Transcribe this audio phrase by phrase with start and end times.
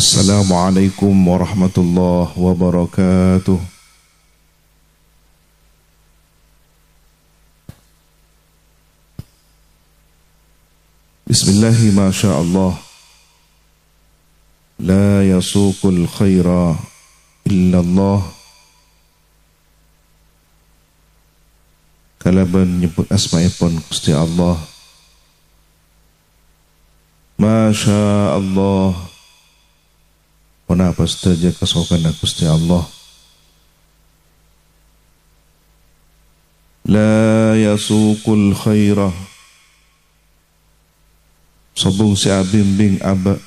[0.00, 3.60] السلام عليكم ورحمة الله وبركاته.
[11.28, 12.72] بسم الله ما شاء الله.
[14.80, 16.48] لا يسوق الخير
[17.44, 18.20] إلا الله.
[22.24, 24.56] Kalaban nyebut asma'ipun Gusti Allah.
[27.36, 29.09] Masya Allah.
[30.70, 32.86] Kenapa saja kesokan Gusti Allah.
[36.86, 39.10] La yasukul khairah
[41.74, 43.42] Sobong si abimbing abak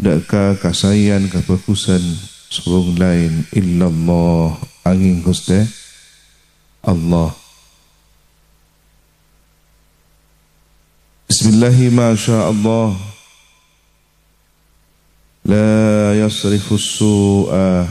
[0.00, 2.00] Daka kasayan kebagusan
[2.48, 4.56] Sobong lain illallah.
[4.88, 5.60] Angin Gusti
[6.80, 7.36] Allah.
[11.28, 13.09] Bismillahi ma sya Allah
[15.50, 17.82] La yasrifu su'a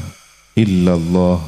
[0.56, 1.44] illa Allah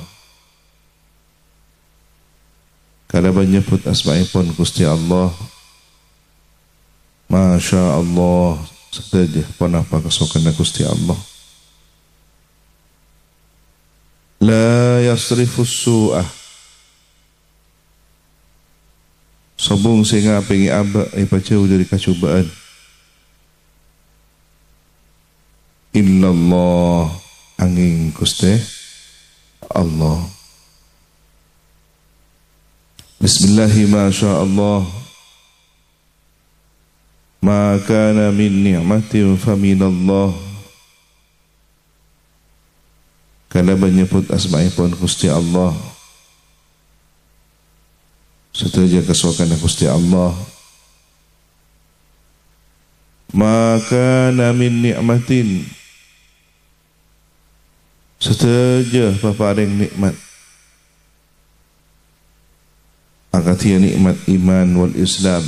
[3.08, 5.32] Kalau menyebut asma'ipun Gusti Allah.
[7.32, 8.60] Masya Allah
[8.92, 11.16] Saja pernah kesokan Gusti Allah.
[14.44, 16.28] La yasrifu su'ah
[19.56, 22.61] Sobong sehingga pengi abak Ia baca dari kecubaan
[25.94, 27.12] illallah.
[27.62, 28.58] Angin gusti.
[29.72, 30.26] Allah.
[33.22, 34.82] Bismillahirrahmanirrahim Allah
[37.38, 40.34] Ma kana min ni'matin fa min Allah
[43.52, 45.76] Kala menyebut asma'i pun Gusti Allah.
[48.56, 50.32] Setuju kesuakan Gusti Allah.
[53.36, 55.68] Ma kana min ni'matin
[58.22, 60.14] Setuju paparing nikmat.
[63.34, 65.42] Akatia nikmat iman wal islam.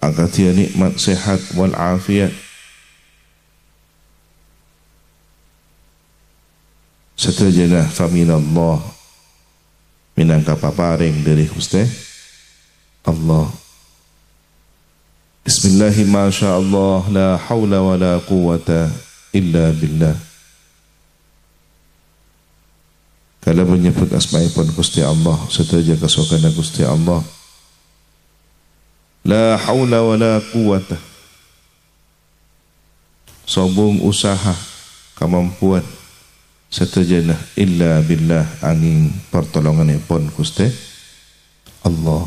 [0.00, 2.32] Agar dia nikmat sehat wal afiat.
[7.12, 8.80] Setajana famin Allah
[10.16, 11.84] minangka paparing dari Gusti
[13.04, 13.52] Allah.
[15.44, 16.08] Bismillahirrahmanirrahim.
[16.08, 18.88] Masya Allah La hawla wa la quwata
[19.36, 20.33] Illa billah
[23.44, 27.20] Kalau menyebut asma'ipun Gusti Allah Setaja kesukaan Gusti Allah.
[29.28, 30.96] La haula wa la quwata
[33.44, 34.56] Sobong usaha
[35.20, 35.84] Kemampuan
[36.72, 40.72] Setajana illa billah Angin pertolongan pun kuste
[41.84, 42.24] Allah.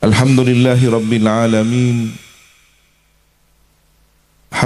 [0.00, 1.98] Alhamdulillahi Rabbil Alamin.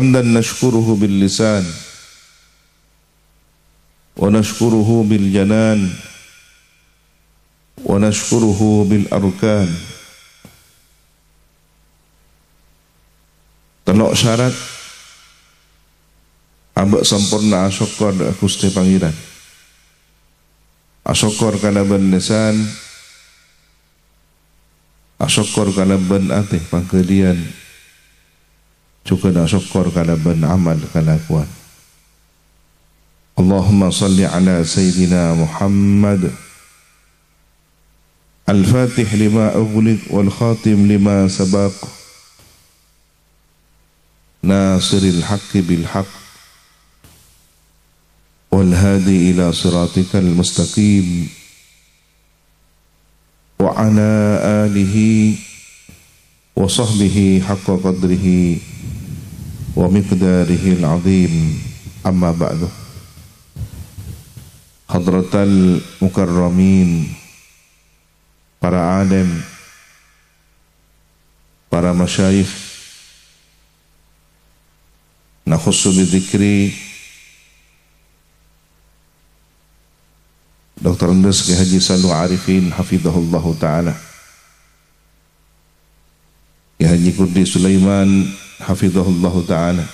[0.00, 1.66] Nashkuruhu bil lisan
[4.19, 5.91] Wa nashkuruhu bil janan
[7.85, 9.69] ونشكره بالأركان
[13.85, 14.55] Telok syarat
[16.73, 19.13] Ambak sempurna asyokor Gusti Pangeran
[21.05, 22.57] Asyokor kana ben lisan
[25.21, 27.38] Asyokor kana ben ati pangkelian
[29.05, 31.58] Juga asyokor kana ben amal kana kuat
[33.90, 36.30] Salli ala Sayyidina Muhammad Muhammad
[38.48, 41.72] الفاتح لما أغلق والخاتم لما سبق.
[44.42, 46.12] ناصر الحق بالحق.
[48.50, 51.28] والهادي إلى صراطك المستقيم.
[53.60, 54.10] وعلى
[54.66, 54.96] آله
[56.56, 58.56] وصحبه حق قدره
[59.76, 61.62] ومقداره العظيم.
[62.06, 62.79] أما بعد.
[64.90, 67.20] حضرة المكرمين
[68.60, 69.41] para alim,
[71.72, 72.53] para masyayikh,
[75.48, 76.76] nakhusu bidhikri,
[80.80, 81.12] Dr.
[81.12, 83.94] Andes ke Haji Salu Arifin, hafidhahullah ta'ala.
[86.80, 88.28] Ke Haji Kurdi Sulaiman,
[88.65, 89.84] hafidhahullah ta'ala.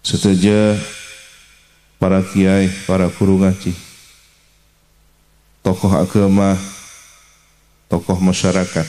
[0.00, 0.80] Setuju
[2.02, 3.70] para kiai, para guru ngaji,
[5.62, 6.58] tokoh agama,
[7.86, 8.86] tokoh masyarakat,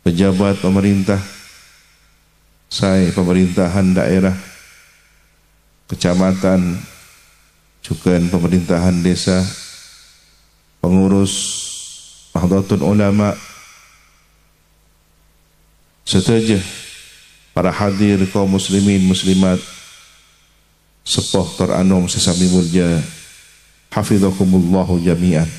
[0.00, 1.20] pejabat pemerintah,
[2.72, 4.32] saya pemerintahan daerah,
[5.92, 6.80] kecamatan,
[7.84, 9.44] juga pemerintahan desa,
[10.80, 11.60] pengurus
[12.32, 13.36] Mahdatun ulama
[16.08, 16.56] Setuju
[17.52, 19.60] para hadir kaum muslimin muslimat
[21.02, 23.02] sepuh teranum sesami mulia
[23.90, 25.50] hafizakumullahu jami'an.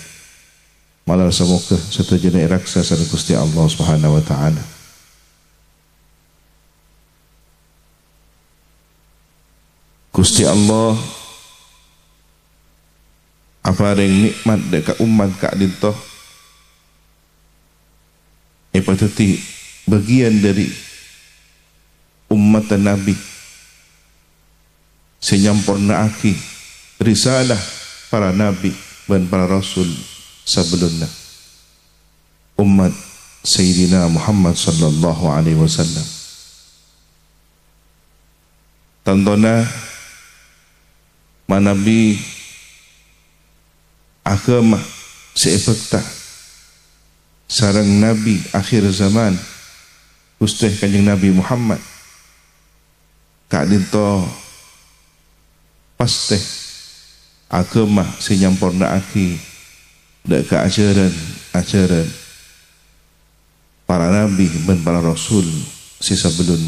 [1.04, 4.64] Malar semoga setuju ni raksa sana Gusti Allah Subhanahu wa taala.
[10.16, 10.96] Gusti Allah
[13.64, 15.96] apa yang nikmat dekat umat kak dintoh.
[18.74, 19.38] Epateti
[19.86, 20.72] bagian dari
[22.32, 23.33] umat Nabi
[25.24, 26.36] senyampurna aki
[27.00, 27.60] risalah
[28.12, 28.76] para Nabi
[29.08, 29.88] dan para Rasul
[30.44, 31.08] sebelumnya.
[32.60, 32.92] Umat
[33.44, 36.04] Sayyidina Muhammad sallallahu alaihi wasallam.
[39.04, 39.68] Tantona
[41.48, 42.20] manabi
[44.24, 44.80] agama
[45.36, 46.00] seefekta
[47.52, 49.36] sarang Nabi akhir zaman
[50.40, 51.84] Ustaz kanjeng Nabi Muhammad
[53.52, 54.24] kak dinto
[56.04, 56.36] pasti
[57.48, 59.40] agama senyampurna aki.
[60.24, 61.12] Dek ke ajaran
[61.56, 62.08] ajaran
[63.84, 65.44] para nabi dan para rasul
[66.00, 66.60] sisa belum.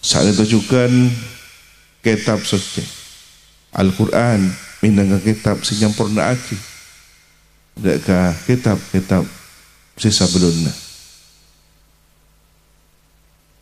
[0.00, 0.60] Saat itu
[2.00, 2.84] kitab suci.
[3.76, 4.48] Al-Quran
[4.80, 6.56] minang kitab senyampurna aki.
[7.76, 8.16] Dek ke
[8.48, 9.24] kitab kitab
[10.00, 10.72] sisa belum.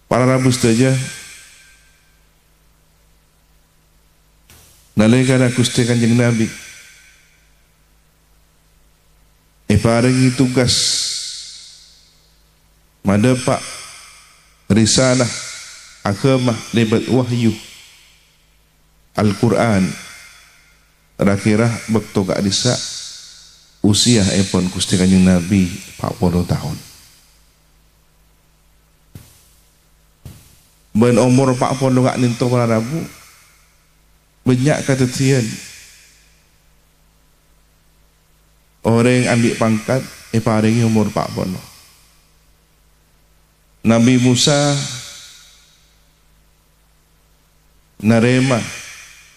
[0.07, 0.95] Para Rabu saja
[4.95, 6.47] Nalaikan aku setia kanjeng Nabi.
[9.67, 10.75] Eh paringi tugas
[13.03, 13.59] Mada pak
[14.71, 15.29] Risalah
[16.07, 17.51] Agama lebat wahyu
[19.19, 19.83] Al-Quran.
[21.19, 22.75] Rakirah Bekto kak disa
[23.83, 25.69] Usia epon kusti kanjeng Nabi
[25.99, 26.77] 40 tahun.
[30.95, 33.24] Ben umur pak pondok gak ninto para rabu
[34.45, 35.45] banyak kata tian
[38.85, 40.03] orang ambil pangkat
[40.37, 41.75] eh paringi umur pak pono
[43.85, 44.73] Nabi Musa
[48.01, 48.61] narema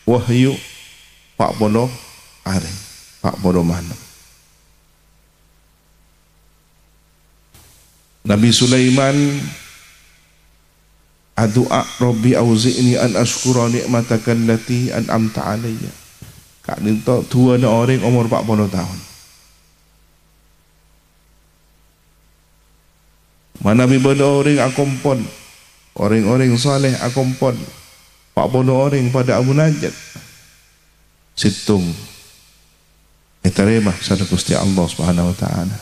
[0.07, 0.56] wahyu
[1.36, 1.92] pak pono
[2.48, 2.71] are
[3.19, 3.95] pak pono mana.
[8.27, 9.15] Nabi Sulaiman
[11.38, 15.94] Adu'a Rabbi auzi'ni an ashkura ni'mataka allati an'amta alayya.
[16.66, 19.00] Kak ni tu tua ni orang umur 40 tahun.
[23.62, 25.22] Mana bi benda orang akompon.
[25.98, 27.54] Orang-orang soleh akompon.
[28.33, 29.94] 40 orang pada Abu Najat.
[31.38, 31.86] Situng.
[33.45, 35.78] Iterima sana Gusti Allah Subhanahu wa taala.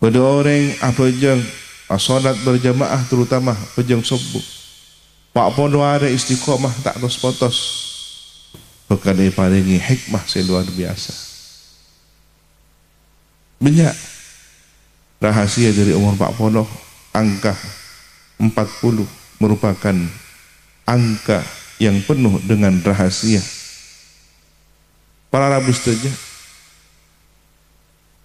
[0.00, 1.44] Pada orang apa jeng
[1.98, 4.42] solat berjamaah terutama pejang subuh.
[5.34, 7.58] Pak pun ada istiqomah tak terus potos.
[8.86, 11.14] Bukan palingi hikmah seluar biasa.
[13.62, 13.94] Banyak
[15.22, 16.66] rahasia dari umur Pak Pono
[17.14, 17.54] angka
[18.42, 18.50] 40
[19.38, 19.96] merupakan
[20.86, 21.38] angka
[21.78, 23.42] yang penuh dengan rahasia.
[25.30, 26.10] Para rabu saja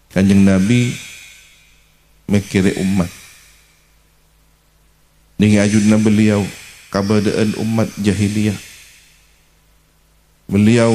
[0.10, 0.98] kanjeng Nabi
[2.25, 3.25] mikir umat
[5.35, 6.41] dengan ajudan beliau
[6.91, 8.55] keberadaan umat jahiliyah
[10.47, 10.93] beliau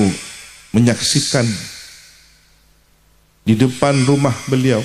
[0.73, 1.45] menyaksikan
[3.45, 4.81] di depan rumah beliau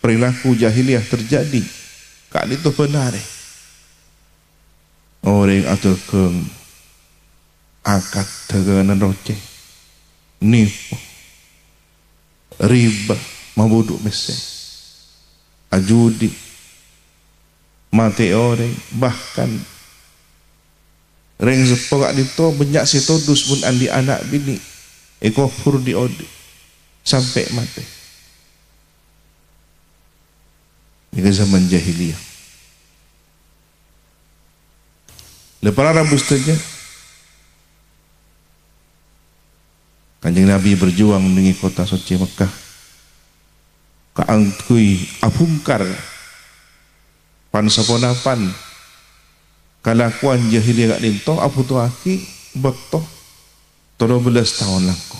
[0.00, 1.62] perilaku jahiliyah terjadi
[2.32, 3.26] kali itu benar eh?
[5.26, 6.40] orang atau keng
[7.84, 9.36] akad dengan roce
[10.40, 10.96] nipu
[12.60, 13.16] riba
[13.56, 14.40] mabuduk mesej
[15.72, 16.49] ajudi
[17.90, 19.50] mati orang bahkan
[21.40, 24.58] reng sepok itu banyak si todus pun andi anak bini.
[25.20, 26.24] Eko fur di odi
[27.04, 27.84] sampai mati.
[31.10, 32.30] Ini zaman jahiliyah
[35.60, 36.56] lepas Arab saja
[40.24, 42.52] kanjeng Nabi berjuang dengan kota suci Mekah.
[44.10, 45.86] Keangkui apungkar
[47.50, 48.46] pan saponapan
[49.82, 52.14] kalakuan jahiliyah kat linto apa tu aki
[52.56, 53.02] bekto
[53.98, 55.18] 13 tahun laku.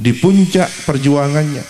[0.00, 1.64] Di puncak perjuangannya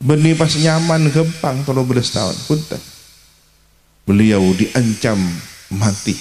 [0.00, 2.82] benih pas nyaman gempang 13 tahun punten
[4.08, 5.20] beliau diancam
[5.76, 6.16] mati.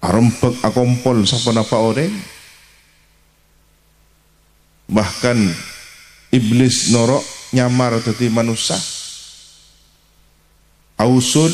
[0.00, 2.08] Arempek akompol siapa napa orang?
[4.88, 5.38] Bahkan
[6.30, 7.22] iblis norok
[7.52, 8.78] nyamar tadi manusia.
[11.00, 11.50] Ausul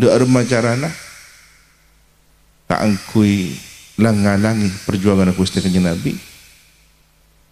[0.00, 0.88] de arma carana
[2.64, 3.52] tak angkui
[4.00, 6.16] langalangi perjuangan aku setiap Nabi.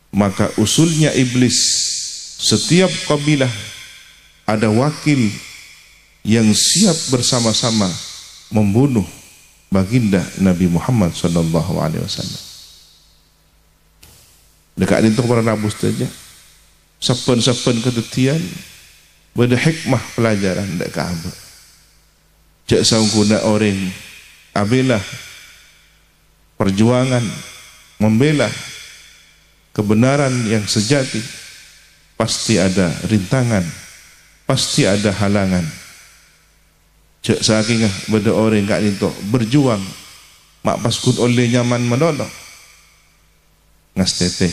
[0.09, 1.59] Maka usulnya iblis
[2.41, 3.51] setiap kabilah
[4.49, 5.21] ada wakil
[6.25, 7.91] yang siap bersama-sama
[8.49, 9.05] membunuh
[9.69, 12.48] baginda Nabi Muhammad sallallahu alaihi wasallam
[14.79, 16.07] dekat itu para nabi saja
[17.03, 18.41] sapan-sapan ketetian
[19.35, 21.31] pada hikmah pelajaran dekat apa
[22.71, 23.91] cak saung guna orang
[24.55, 25.03] abilah
[26.59, 27.23] perjuangan
[28.03, 28.51] membela
[29.75, 31.23] kebenaran yang sejati.
[32.19, 33.63] Pasti ada rintangan
[34.43, 35.63] pasti ada halangan.
[37.23, 39.79] Cak saking pada orang kat itu berjuang.
[40.67, 42.31] Mak paskut oleh nyaman menolong
[43.95, 44.51] ngas tete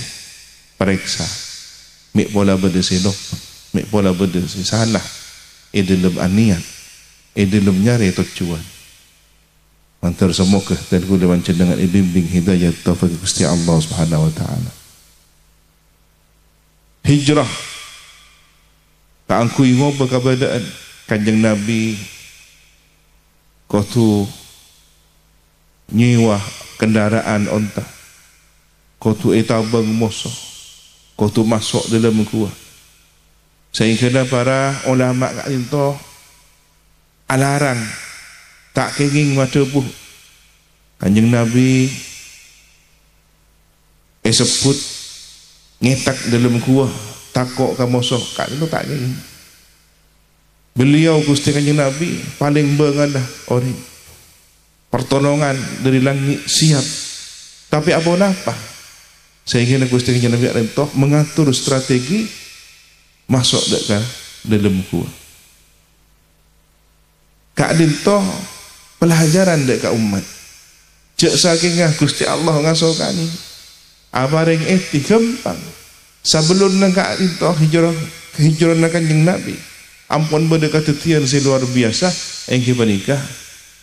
[0.75, 1.25] periksa.
[2.15, 3.15] Mik pola berde silop
[3.75, 5.03] mik pola berde si salah.
[5.75, 6.63] E dalam aniat
[7.35, 8.63] e dalam nyari tujuan
[10.05, 14.71] antar semoga dan ku dewan dengan bimbing hidayah taufik Gusti Allah Subhanahu wa taala.
[17.03, 17.49] Hijrah.
[19.25, 20.61] Tak angku ingo keberadaan
[21.09, 21.97] kanjeng Nabi.
[23.65, 24.29] Kau tu
[25.89, 26.37] nyewa
[26.77, 27.81] kendaraan onta.
[29.01, 30.54] Kau tu etabang musuh
[31.15, 32.51] kau tu masuk dalam kuah
[33.75, 35.87] sehingga para ulama kat itu
[37.27, 37.79] alarang.
[38.71, 39.83] Tak kenging mata buh.
[40.95, 41.91] Kanjeng Nabi
[44.23, 44.79] eh sebut
[45.83, 46.87] ngetak dalam kuah
[47.35, 49.11] takut ke musuh kat itu tak kenging
[50.71, 53.75] beliau Gusti kanjeng Nabi paling bengadah orang.
[54.87, 56.83] Pertolongan dari langit siap.
[57.67, 58.74] Tapi apa apa
[59.45, 62.25] sehingga nak Gusti Kanjeng Nabi Rintoh mengatur strategi
[63.29, 64.01] masuk dekat
[64.41, 65.09] dalam kuah.
[67.55, 68.25] Kak Dintoh
[68.97, 70.25] pelajaran dekat umat.
[71.15, 73.25] Cek saking Gusti Allah ngasuh kani.
[74.11, 75.61] Abaring eti gampang.
[76.25, 77.95] Sebelum nak Kak Dintoh hijrah
[78.41, 79.55] hijrah nak Kanjeng Nabi.
[80.09, 82.09] Ampun berdekat tian si luar biasa
[82.53, 83.21] yang kita nikah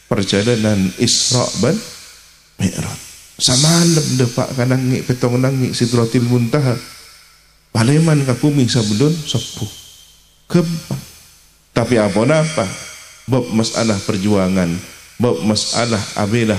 [0.06, 1.74] perjalanan Isra dan
[2.62, 3.01] Mi'raj
[3.42, 6.78] samalam depak kan nangik petong nangik sidratil muntaha
[7.74, 9.72] paleman ka bumi sebelum sepuh.
[10.46, 10.96] Gempa
[11.72, 12.68] tapi apa napa?
[13.26, 14.70] Bab masalah perjuangan.
[15.16, 16.58] Bab masalah abilah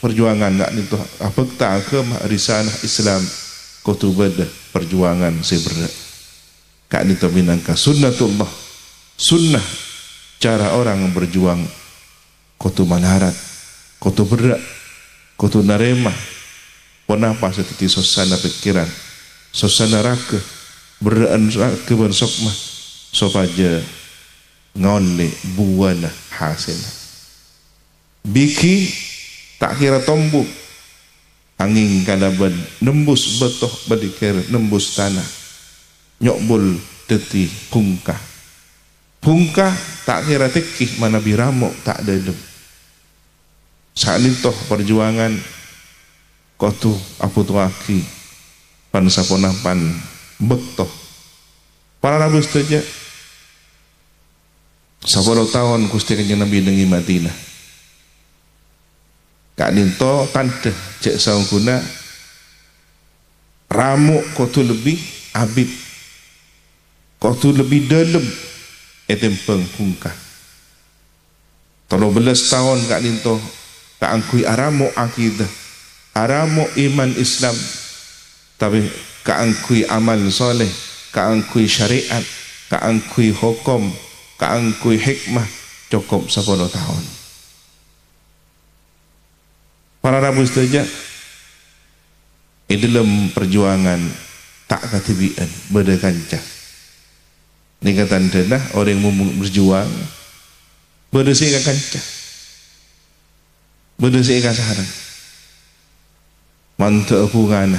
[0.00, 2.00] perjuangan nak itu apa tak ke
[2.32, 3.20] risalah Islam?
[3.84, 4.32] Kutubad
[4.72, 5.92] perjuangan seberat
[6.88, 8.48] kak itu minangka sunnatullah.
[9.18, 9.62] Sunnah
[10.38, 11.60] cara orang berjuang.
[12.54, 13.34] Kutub manarat.
[13.98, 14.62] Kutub berat
[15.34, 16.12] Kutu narema
[17.04, 18.88] Penapa seperti sosana pikiran
[19.52, 20.38] Sosana raka
[21.02, 22.52] Beraan raka bersokma
[23.14, 23.82] Sopaja
[24.74, 26.74] Ngole buana hasil.
[28.26, 28.90] Biki
[29.62, 30.50] Tak kira tombuk.
[31.62, 32.50] Angin kalaban
[32.82, 35.22] Nembus betoh badikir Nembus tanah.
[36.18, 36.74] Nyokbul
[37.06, 38.18] teti pungkah.
[39.22, 39.70] Pungkah
[40.02, 42.18] tak kira tekih Mana biramuk tak ada
[43.94, 45.32] saat itu perjuangan
[46.58, 47.98] kau tu apa tu aki
[48.90, 49.78] pan sapona pan
[50.38, 50.90] bektoh
[52.02, 52.82] para nabi saja
[55.04, 57.36] sepuluh tahun kusti kanjeng nabi dengan Madinah.
[59.54, 61.78] Kak ninto tante cek saung guna
[63.70, 64.98] ramuk kau tu lebih
[65.36, 65.70] abid
[67.22, 68.24] kau tu lebih dalam
[69.06, 70.16] etempeng pungkah.
[71.86, 73.38] Tolong belas tahun kak ninto
[74.04, 75.48] kaangkui aramu akidah.
[76.12, 77.56] Aramu iman Islam.
[78.60, 78.84] Tapi
[79.24, 80.68] kaangkui amal soleh
[81.16, 82.20] kaangkui syariat
[82.68, 83.88] kaangkui hukum
[84.36, 85.48] kaangkui hikmah
[85.88, 87.04] cukup 10 tahun.
[90.04, 90.44] Para rabu
[92.64, 94.00] di dalam perjuangan
[94.68, 96.40] tak katibian berdekanca
[97.84, 98.16] ini kata
[98.72, 99.92] orang yang berjuang
[101.12, 102.23] berdesikan kancah
[103.98, 104.90] benda saya kata sekarang.
[106.74, 107.78] Mantap hubungan.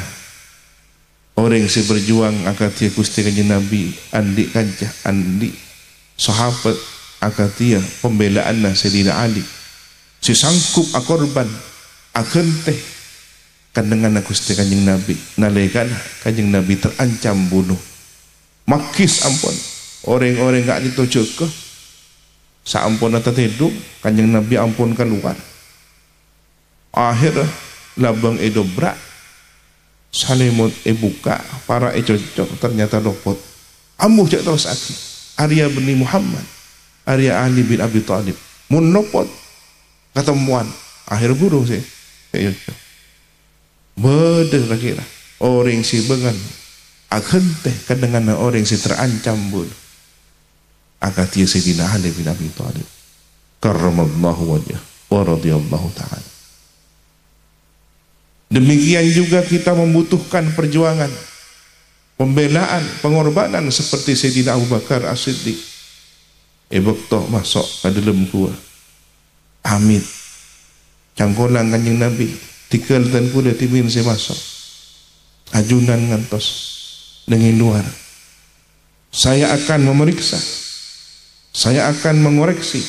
[1.35, 5.51] Orang yang berjuang akan dia kusti kanji Nabi andi kancah andi
[6.15, 6.79] sahabat
[7.19, 9.43] akan dia pembelaan Sayyidina Ali.
[10.23, 11.45] Si sangkup akorban
[12.15, 12.79] akan teh
[13.75, 15.11] kan dengan kusti kanjeng Nabi.
[15.35, 15.91] Nalekan
[16.23, 17.79] kanjeng Nabi terancam bunuh.
[18.71, 19.55] Makis ampun.
[20.07, 21.47] Orang-orang gak ditujuk ke
[22.63, 25.35] saampun atau hidup kanjeng Nabi ampunkan luar
[26.95, 27.35] akhir
[27.99, 28.95] labang e dobrak
[30.09, 31.43] salimut e buka.
[31.67, 33.35] Para cocok ternyata lopot
[33.99, 34.93] ambuh cak terus aki
[35.35, 36.43] Arya bin Muhammad.
[37.03, 38.33] Arya Ali bin Abi Talib.
[38.71, 39.27] Mun lopot
[40.15, 40.65] ketemuan
[41.11, 41.83] akhir buru sih.
[42.31, 42.77] Cocok
[43.99, 45.07] beda lagi lah.
[45.43, 46.35] Orang si bengan.
[47.11, 49.67] Akan teh dengan orang si terancam bul
[51.05, 52.87] akan dia Sayyidina Ali bin Abi Talib.
[53.61, 54.81] Karramallahu wajah.
[55.05, 56.34] Wa radiyallahu ta'ala
[58.55, 61.11] Demikian juga kita membutuhkan perjuangan,
[62.15, 65.59] pembelaan, pengorbanan seperti Sayyidina Abu Bakar As-Siddiq.
[66.71, 68.55] Ebok toh masuk ke dalam gua.
[69.59, 70.07] Amit.
[71.19, 72.31] Cangkolang kanjeng Nabi.
[72.71, 74.39] Tikal dan kuda timin saya masuk.
[75.51, 76.47] Ajunan ngantos.
[77.27, 77.85] Dengan luar.
[79.11, 80.39] Saya akan memeriksa.
[81.51, 82.79] Saya akan mengoreksi.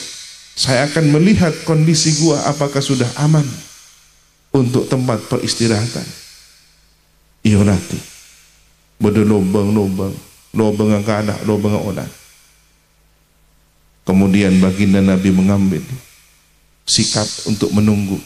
[0.55, 3.66] Saya akan melihat kondisi gua apakah sudah aman
[4.57, 6.07] untuk tempat peristirahatan.
[7.45, 8.01] Ia nanti
[8.97, 10.17] berde lubang-lubang,
[10.57, 12.13] lubang yang kada, lubang yang orang.
[14.07, 15.83] Kemudian baginda Nabi mengambil
[16.87, 18.17] sikap untuk menunggu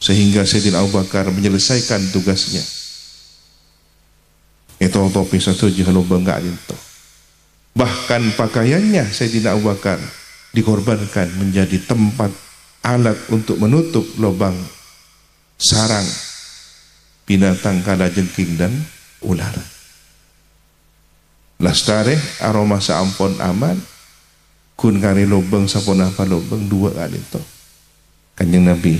[0.00, 2.64] sehingga Sayyidina Abu Bakar menyelesaikan tugasnya.
[4.80, 6.76] Itu topi satu jika lubang enggak itu.
[7.76, 10.00] Bahkan pakaiannya Sayyidina Abu Bakar
[10.56, 12.32] dikorbankan menjadi tempat
[12.80, 14.56] alat untuk menutup lubang
[15.60, 16.08] sarang
[17.28, 18.72] binatang kala jengking dan
[19.22, 19.52] ular.
[21.60, 23.76] Lastare aroma saampon aman
[24.72, 27.40] kun kari lubang sapon apa lubang dua kali itu.
[28.32, 28.96] Kanjeng Nabi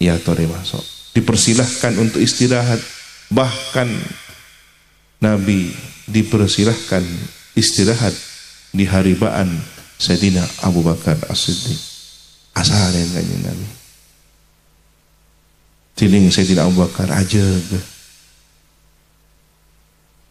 [0.00, 0.80] ya tore masuk.
[1.12, 2.80] Dipersilahkan untuk istirahat
[3.28, 3.86] bahkan
[5.20, 5.70] Nabi
[6.08, 7.04] dipersilahkan
[7.54, 8.16] istirahat
[8.72, 9.52] di haribaan
[10.00, 11.78] Sayyidina Abu Bakar As-Siddiq.
[12.56, 13.83] Asarin kanjeng Nabi.
[15.94, 17.42] Tiling saya tidak Abu Bakar aja.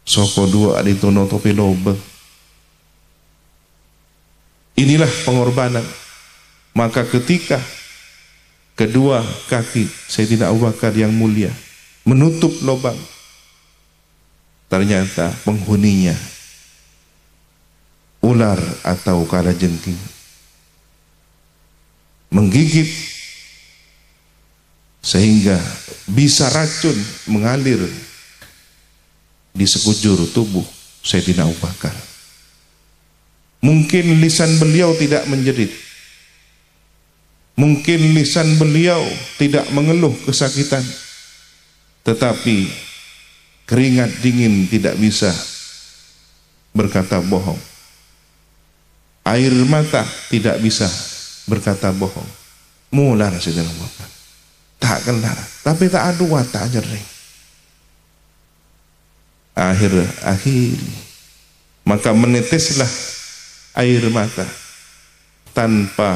[0.03, 1.95] Soko dua adik tono topi lobe.
[4.75, 5.85] Inilah pengorbanan.
[6.75, 7.61] Maka ketika
[8.73, 11.53] kedua kaki Sayyidina Abu Bakar yang mulia
[12.03, 12.97] menutup lubang
[14.67, 16.17] ternyata penghuninya
[18.25, 19.99] ular atau kala jengking
[22.33, 23.12] menggigit
[25.03, 25.59] sehingga
[26.07, 26.95] bisa racun
[27.27, 27.83] mengalir
[29.51, 30.63] di sekujur tubuh
[31.03, 31.91] Sayyidina Abu Bakar.
[33.59, 35.71] Mungkin lisan beliau tidak menjerit.
[37.59, 39.03] Mungkin lisan beliau
[39.35, 40.83] tidak mengeluh kesakitan.
[42.03, 42.67] Tetapi
[43.67, 45.31] keringat dingin tidak bisa
[46.75, 47.59] berkata bohong.
[49.23, 50.87] Air mata tidak bisa
[51.47, 52.27] berkata bohong.
[52.91, 54.12] Mula Sayyidina Abu Bakar
[54.93, 57.13] tak kelar tapi tak ada watak jernih
[59.53, 59.93] akhir
[60.25, 60.77] akhir.
[61.83, 62.89] Maka meneteslah
[63.75, 64.47] air mata
[65.51, 66.15] tanpa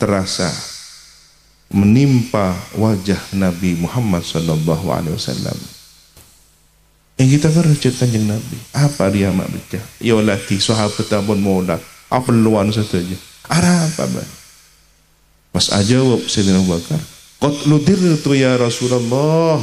[0.00, 0.48] terasa
[1.68, 5.58] menimpa wajah Nabi Muhammad sallallahu alaihi wasallam.
[7.20, 11.76] Yang kita kerja kanjeng Nabi apa dia mak baca ya lati sahabat abun mola
[12.08, 13.02] apa luan saja
[13.50, 14.28] arah apa bah
[15.50, 17.02] pas ajawab Sayyidina Abu Bakar
[17.38, 19.62] Qatlu dirtu ya Rasulullah.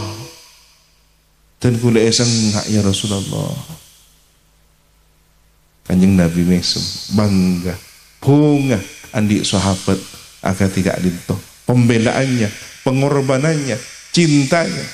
[1.60, 3.52] Dan kula esang ngak ya Rasulullah.
[5.86, 6.82] Kanjeng Nabi mesem
[7.14, 7.78] Bangga.
[8.26, 8.82] Bunga
[9.14, 10.02] Andi sahabat
[10.42, 11.38] Agar tidak dintoh
[11.70, 12.50] Pembelaannya
[12.82, 13.78] Pengorbanannya
[14.10, 14.86] Cintanya.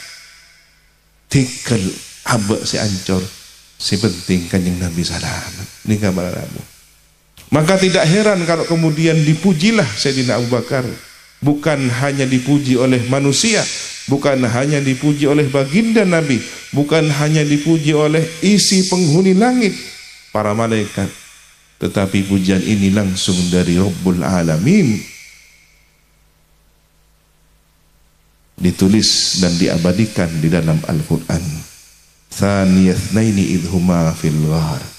[1.31, 1.79] Tikal
[2.27, 3.23] Abak si ancor
[3.79, 6.35] Si penting kanjeng Nabi selamat Ini kabar
[7.55, 10.83] Maka tidak heran kalau kemudian dipujilah Sayyidina Abu Bakar
[11.41, 13.65] bukan hanya dipuji oleh manusia
[14.07, 19.73] bukan hanya dipuji oleh baginda nabi bukan hanya dipuji oleh isi penghuni langit
[20.31, 21.09] para malaikat.
[21.81, 25.01] Tetapi pujian ini langsung dari Rabbul Alamin.
[28.61, 31.41] Ditulis dan diabadikan di dalam Al-Quran.
[32.29, 34.91] Thaniyatnaini idhuma fil ghar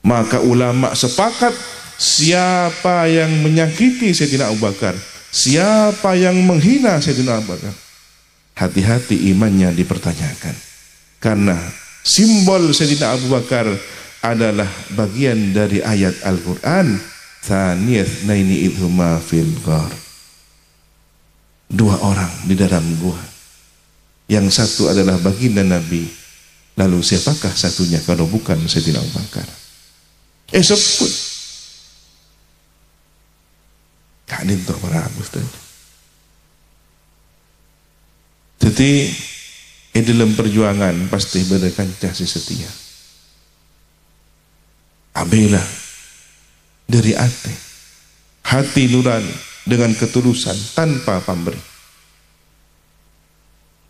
[0.00, 1.52] maka ulama sepakat
[2.00, 4.96] siapa yang menyakiti Sayyidina Abu Bakar
[5.30, 7.74] Siapa yang menghina Sayyidina Abu Bakar?
[8.58, 10.54] Hati-hati imannya dipertanyakan.
[11.22, 11.54] Karena
[12.02, 13.70] simbol Sayyidina Abu Bakar
[14.26, 14.66] adalah
[14.98, 16.98] bagian dari ayat Al-Quran.
[17.40, 19.88] Thaniyat naini idhuma fil ghar.
[21.70, 23.16] Dua orang di dalam gua.
[24.26, 26.10] Yang satu adalah baginda Nabi.
[26.74, 29.46] Lalu siapakah satunya kalau bukan Sayyidina Abu Bakar?
[30.50, 31.29] Eh sebut
[34.40, 35.04] Ada untuk para
[38.60, 38.92] jadi
[39.90, 42.68] di dalam perjuangan pasti berkancah si setia.
[45.16, 45.64] Abilah
[46.86, 47.54] dari hati.
[48.46, 49.34] Hati nurani
[49.66, 51.58] dengan ketulusan tanpa pemberi.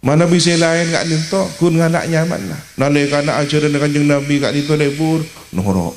[0.00, 2.60] Mana bisa lain kat ninto kun nganak nyaman lah.
[2.80, 5.20] Nalai kana ajaran kanjeng nabi kat ninto lebur
[5.52, 5.94] norok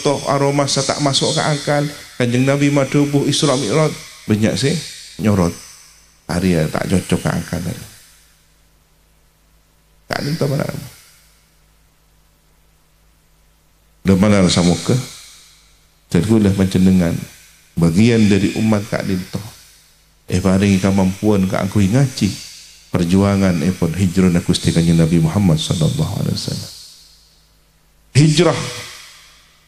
[0.00, 1.84] toh aroma tak masuk ke akal
[2.20, 3.96] kanjeng nabi madubuh isra mi'raj.
[4.28, 4.76] Banyak sih
[5.24, 5.56] nyorot.
[6.28, 7.84] Hari ya tak cocok ke akal dari
[10.10, 10.68] kat ninto mana.
[14.04, 14.92] Dan mana rasa muka?
[16.12, 16.82] Tergulah macam
[17.78, 19.40] bagian dari umat kak dinto
[20.30, 22.28] eh paringi kemampuan kak aku ngaji
[22.94, 26.70] perjuangan eh pun hijrah nak kustikannya Nabi Muhammad sallallahu alaihi wasallam.
[28.14, 28.58] Hijrah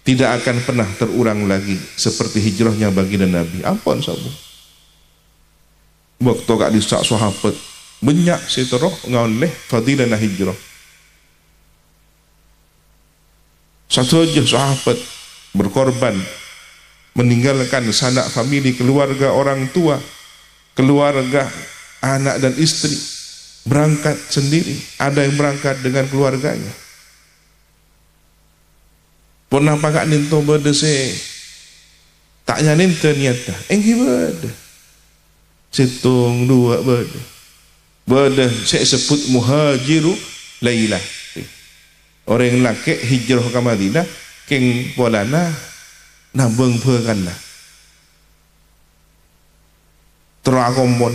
[0.02, 3.62] tidak akan pernah terulang lagi seperti hijrahnya bagi Nabi.
[3.62, 4.30] Ampun sabu.
[6.22, 7.54] Waktu kak disak sahabat
[8.02, 10.58] banyak seteroh ngoleh fadilah hijrah.
[13.86, 14.98] Satu aja sahabat
[15.54, 16.16] berkorban
[17.14, 20.00] meninggalkan sanak famili keluarga orang tua
[20.72, 21.46] keluarga
[22.02, 22.94] anak dan istri
[23.70, 24.74] berangkat sendiri.
[24.98, 26.81] Ada yang berangkat dengan keluarganya
[29.52, 31.12] pernah pakai ninto berdese
[32.48, 34.48] tak nyanin ternyata engki berde
[35.68, 37.20] situng dua berde
[38.08, 40.16] berde saya sebut muhajiru
[40.64, 41.04] laylah
[42.24, 44.06] orang laki hijrah ke Madinah
[44.48, 45.52] keng polana
[46.32, 47.38] nabung kan lah.
[50.42, 51.14] Terakomon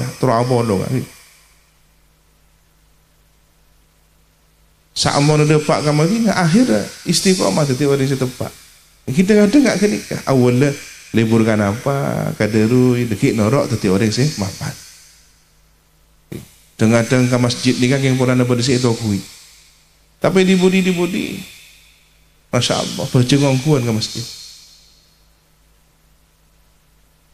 [5.21, 6.67] mau ada pak ke Madinah akhir
[7.05, 8.49] istiqomah tetapi orang itu tempat
[9.07, 10.73] kita ada tak kenikah awalnya
[11.13, 14.27] liburkan apa kaderu dekik norok tetapi orang sih
[16.77, 19.21] Tengah-tengah ke masjid ni kan yang pernah berada di situ kuih
[20.17, 21.37] tapi di budi di budi,
[22.49, 24.25] Masya Allah, bercengang kuat ke masjid.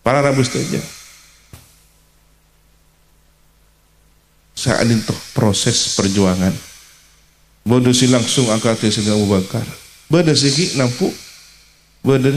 [0.03, 0.83] Para rabu saja.
[4.51, 6.51] Saat itu proses perjuangan.
[7.63, 9.63] Bodoh si langsung angkat si Abu Bakar.
[10.11, 11.07] Bodoh segi nampu.
[12.03, 12.35] Bodoh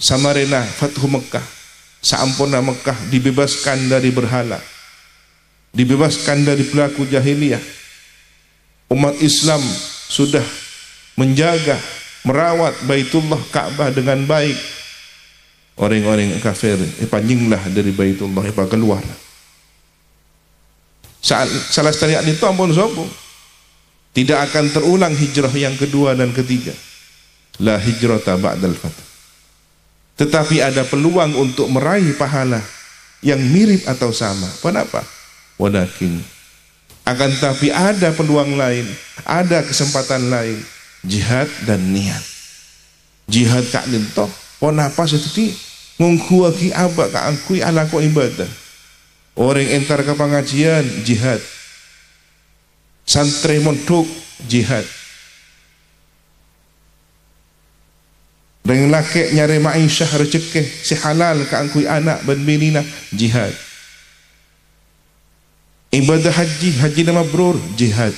[0.00, 1.59] samarina fathu Mekah.
[2.00, 4.60] Saampuna Mekah dibebaskan dari berhala.
[5.70, 7.62] Dibebaskan dari pelaku jahiliyah.
[8.90, 9.62] Umat Islam
[10.10, 10.42] sudah
[11.14, 11.78] menjaga,
[12.26, 14.80] merawat Baitullah Ka'bah dengan baik
[15.80, 19.00] orang-orang kafir eh, panjinglah dari baitullah eh, keluar
[21.20, 23.08] salah sekali itu ampun sombong
[24.12, 26.76] tidak akan terulang hijrah yang kedua dan ketiga
[27.64, 29.09] la hijrata ba'dal fatah
[30.20, 32.60] tetapi ada peluang untuk meraih pahala
[33.24, 35.00] yang mirip atau sama kenapa
[35.56, 36.20] walakin
[37.08, 38.84] akan tapi ada peluang lain
[39.24, 40.60] ada kesempatan lain
[41.00, 42.20] jihad dan niat
[43.24, 44.28] jihad kak lintoh
[44.60, 48.48] kenapa seperti Ngungku lagi apa kak angkui ala ko ibadah.
[49.36, 51.44] Orang entar ke pengajian jihad.
[53.04, 54.08] Santri mondok
[54.48, 54.88] jihad.
[58.60, 63.52] Dengan laki nyari ma'isyah rezeki si halal ke angkui anak dan binina jihad.
[65.90, 68.12] Ibadah haji, haji nama brur jihad.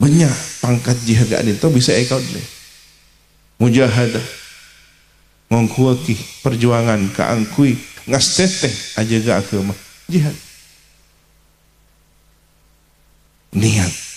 [0.00, 0.32] Banyak
[0.64, 2.42] pangkat jihad gak itu bisa ikut ni
[3.60, 4.24] mujahadah.
[5.50, 6.14] Ngongkuaki
[6.46, 7.74] perjuangan keangkui
[8.06, 9.74] ngastete aja ga agama.
[10.06, 10.38] Jihad.
[13.50, 14.09] Niat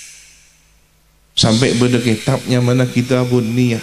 [1.34, 3.82] sampai benda kitabnya mana kita pun niat.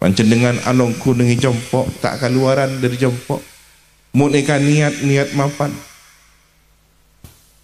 [0.00, 3.40] Macam dengan alongku dengan jempok tak keluaran dari jempok
[4.16, 5.72] munika niat niat mapan.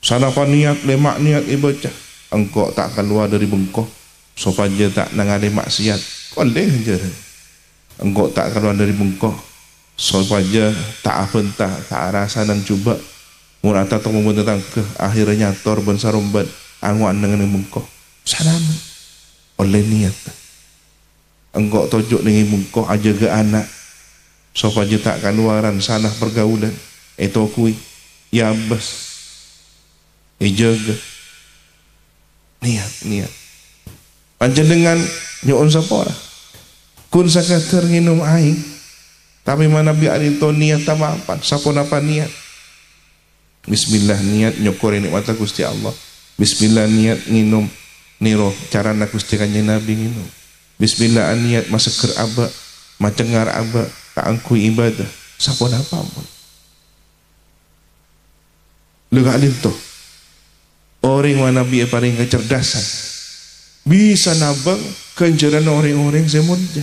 [0.05, 1.94] Sana niat lemak niat ibadah
[2.37, 3.88] engkau tak keluar dari bengkok.
[4.37, 5.96] Supaya tak nangani maksiat
[6.37, 7.01] boleh je.
[8.05, 9.33] Engkau tak keluar dari bengkok.
[9.96, 13.01] Supaya tak apa entah tak rasa dan cuba.
[13.64, 14.44] Murata tak membentuk
[14.77, 16.44] ke akhirnya tor ben sarumbat
[16.83, 17.85] anguan dengan mengko
[18.27, 18.61] salam.
[19.57, 20.12] Oleh niat.
[21.57, 23.65] Engkau tujuk dengan mengko aja ke anak.
[24.53, 26.73] Supaya tak keluaran sana pergaulan.
[27.17, 27.73] Itu kui.
[28.35, 29.07] Ya bas
[30.37, 30.97] ijaga
[32.61, 33.33] niat niat.
[34.37, 34.99] Panjang dengan
[35.49, 36.12] nyon sapora
[37.09, 38.57] kun sakater nginum air
[39.47, 42.29] tapi mana biar itu niat tak apa siapa napa niat?
[43.65, 45.95] Bismillah niat nyokor ini mata Gusti Allah
[46.37, 47.64] Bismillah niat nginum.
[48.20, 50.29] Niro cara nak Gusti kanjeng Nabi nginum.
[50.77, 52.44] Bismillah niat masaker aba
[53.01, 55.09] macengar aba kaangku ibadah.
[55.40, 56.25] Siapa napa pun.
[59.12, 59.70] Lega alinto
[61.07, 62.83] Orang mana biar paling kecerdasan.
[63.87, 64.83] Bisa nabang
[65.14, 66.83] Kenjaran orang-orang semuanya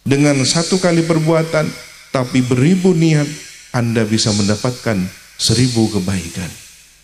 [0.00, 1.68] Dengan satu kali perbuatan
[2.08, 3.28] Tapi beribu niat
[3.76, 4.96] Anda bisa mendapatkan
[5.36, 6.48] Seribu kebaikan.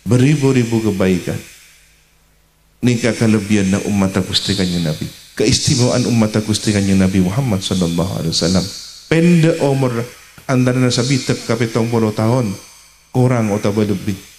[0.09, 1.37] Beribu-ribu kebaikan
[2.79, 8.65] Nikah kelebihan na umat akustikannya Nabi Keistimewaan umat akustikannya Nabi Muhammad Sallallahu Alaihi Wasallam
[9.11, 9.91] Pendek umur
[10.49, 12.49] Antara nasabi tep kapitong puluh tahun
[13.11, 14.29] Kurang atau lebih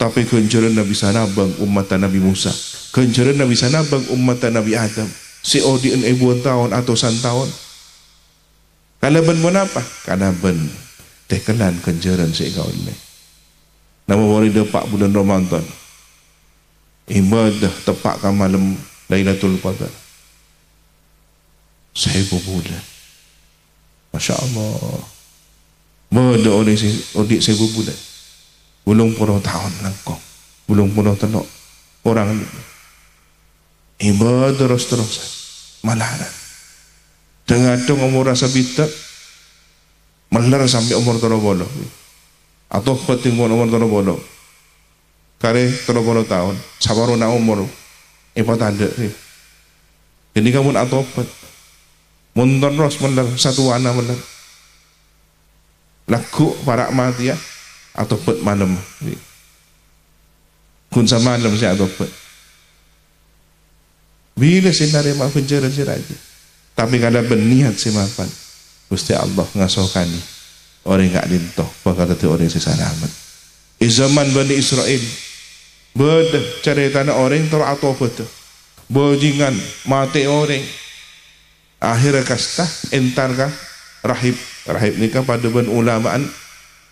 [0.00, 2.48] tapi kenjaran Nabi sana bang umat Nabi Musa.
[2.96, 5.04] Kenjaran Nabi sana bang umat Nabi Adam.
[5.44, 6.00] Si odi en
[6.40, 7.52] tahun atau san tahun.
[8.96, 9.84] Kalau ben pun apa?
[10.08, 10.56] Karena ben
[11.28, 12.96] tekelan kenjaran si kau ini.
[14.08, 15.64] Nama wari depak bulan Ramadan.
[17.10, 18.78] Ibadah tepakkan malam
[19.10, 19.90] Lailatul Qadar.
[21.90, 22.84] Seribu bulan.
[24.14, 25.02] Masya Allah.
[26.10, 27.94] Orang si odik seribu bulan
[28.82, 30.18] belum puluh tahun langkau
[30.66, 31.46] belum puluh telok
[32.02, 32.34] orang
[34.02, 35.14] ibadah terus terus.
[35.86, 36.26] Malahan
[37.46, 38.90] dengan tu umur rasa bitak.
[40.30, 41.66] Malar sampai umur terlalu bolo
[42.70, 44.14] atau penting umur terlalu bolo
[45.40, 47.64] kare terlalu bolo tahun sabar nak umur
[48.36, 48.88] ibadah tanda
[50.36, 51.26] jadi kamu atau pet
[52.36, 54.20] mundur terus malar satu anak malar
[56.10, 57.38] laku para mati ya.
[57.90, 58.74] Atau pet malam.
[60.90, 62.10] Kun sama malam saya atau pet
[64.40, 66.16] bila saya nak maaf penjara saya raja
[66.72, 68.24] tapi kalau berniat saya maafan
[68.88, 70.22] Gusti Allah ngasokan ni.
[70.88, 73.12] Orang enggak dintoh apa kata orang saya selamat
[73.76, 75.02] di zaman Bani Israel
[75.94, 78.28] beda cerita orang ter atau betul
[78.90, 79.54] bojingan
[79.86, 80.60] mati orang.
[81.80, 83.52] Akhirnya kasta entar kah?
[84.00, 86.24] Rahib rahib ni kan pada ben ulamaan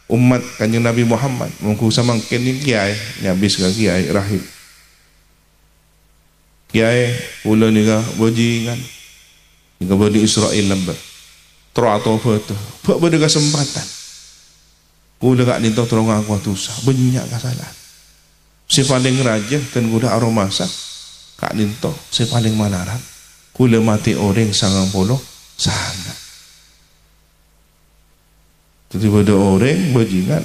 [0.08, 1.52] umat kanjeng Nabi Muhammad.
[1.61, 4.40] Mungku sama kini kiai nyabis ke kiai rahib.
[6.72, 7.12] Kiai
[7.44, 8.80] pula ni ka bajingan
[9.80, 10.96] ni ka bani Israel lambat
[11.78, 12.56] atau apa tu?
[12.82, 13.87] Buat pada kesempatan.
[15.16, 17.77] Pula kak ni tahu tolong aku tu sah banyak kesalahan
[18.68, 20.68] si paling raja kan gula aromasa
[21.40, 23.00] kak tahu si paling manaran
[23.57, 25.18] kula mati orang sangang puluh
[25.59, 26.28] sangat
[28.88, 30.40] Tiba-tiba orang bajingan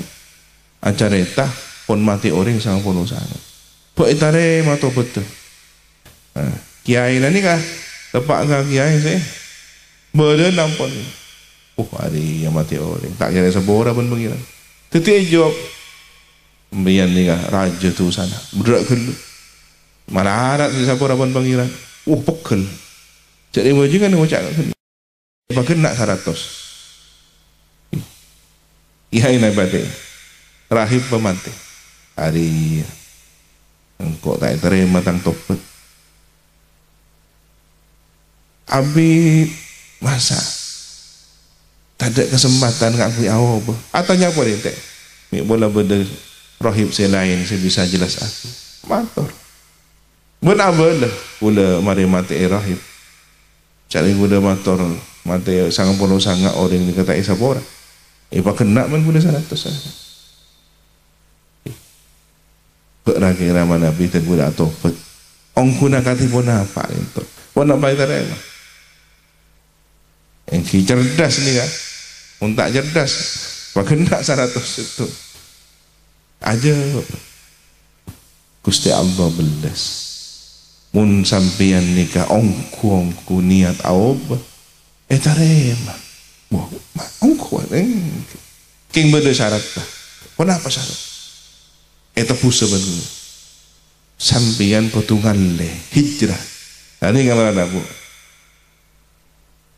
[0.83, 1.47] acara etah
[1.87, 3.39] pun mati orang sang pun sana.
[3.95, 5.23] Pak itare mato betul.
[6.35, 6.43] Ha,
[6.83, 7.55] kiai ni kah
[8.11, 9.19] tepak kah kiai saya?
[10.11, 10.91] Berde nampun.
[11.79, 14.41] Oh hari yang mati orang tak kira sebuah pun pengiran.
[14.91, 15.55] Tetapi jawab
[16.73, 17.37] Biar ni kah?
[17.53, 18.33] Raja tu sana.
[18.57, 18.95] Bergerak ke?
[20.09, 21.69] Malah harap si siapa pun pengiran.
[22.09, 22.65] Oh pekel.
[23.53, 24.73] Jadi bajingan ni macam ni.
[25.53, 26.41] Pakai nak seratus.
[29.13, 29.85] Ihai naik batik.
[30.73, 31.53] Rahib pemantik.
[32.17, 32.81] Hari.
[34.03, 35.55] Engkau tak terima tang topet
[38.67, 39.45] Abi
[40.01, 40.35] Masa?
[41.95, 43.73] Tak ada kesempatan Kak aku awal apa?
[43.95, 44.75] Atau nyapa dia tak
[45.31, 46.01] Mik bola benda
[46.59, 48.47] Rahib saya lain Saya bisa jelas aku
[48.89, 49.29] Matur
[50.43, 52.77] Benar benar Pula mari mati rahib
[53.87, 54.81] Cari guna matur
[55.23, 57.63] Mati sangat puluh sangat orang Ini kata isa orang
[58.33, 59.53] Eh pak kena pun guna sana tu.
[63.05, 64.89] Pak lagi nama Nabi tu guna atau pak.
[65.53, 67.21] Ong guna kati pun apa itu.
[67.53, 68.25] Pun apa itu ada?
[70.51, 71.69] yang cerdas ni kan
[72.37, 73.13] pun tak cerdas
[73.71, 75.05] berkendak seratus itu
[76.43, 76.75] aja
[78.63, 79.81] Gusti Allah belas.
[80.93, 84.37] Mun sampian nikah ongku ongku niat aob
[85.09, 85.97] eh tarema
[86.53, 86.69] wah
[87.25, 87.65] ongku
[88.93, 89.87] king beda syarat lah
[90.37, 90.99] kenapa syarat?
[92.13, 93.07] Eh tepus sebenarnya
[94.21, 95.65] sampian potongan le
[95.97, 96.37] hijrah.
[97.01, 97.81] Kalau ada bu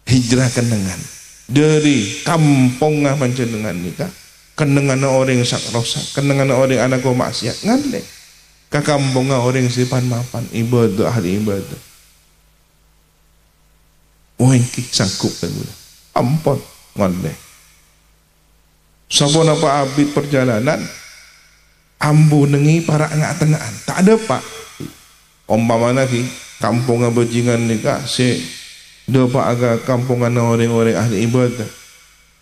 [0.05, 1.01] hijrah kenangan.
[1.45, 4.09] Dari kampung apa dengan nikah
[4.55, 6.03] kenangan orang sak rosak.
[6.15, 7.67] Kenangan orang anak kau maksiat.
[7.67, 8.01] Ngale
[8.71, 10.43] ke kampung orang sipan mapan.
[10.51, 11.81] Ibadah ahli ibadah.
[14.39, 15.51] Oh ini sanggup kan
[16.15, 16.59] ampun.
[16.95, 17.45] Ngale
[19.05, 20.81] Sapa napa abid perjalanan?
[21.95, 24.43] Ambu nengi para ngak tengahan tak ada pak.
[25.47, 26.25] Umpamanya ki
[26.59, 28.43] kampung bajingan nikah si
[29.05, 31.69] dia pak agak kampungan orang-orang ahli ibadah.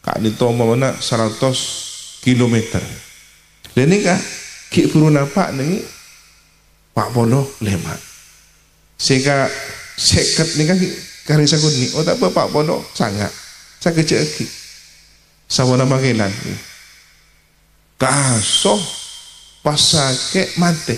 [0.04, 1.93] Kak ditomba mana 100
[2.24, 2.82] kilometer.
[3.76, 4.22] Dan ni kak
[4.72, 5.84] kik puru nampak ni
[6.94, 7.98] pak polo lemak
[8.98, 9.50] sehingga
[9.98, 10.78] seket ni kan
[11.26, 13.30] kari sakun ni oh tak apa pak polo sangat.
[13.84, 14.48] Saya kecil lagi
[15.52, 16.32] sama nama kelan
[18.00, 18.80] kasoh
[19.60, 20.96] pasake mati.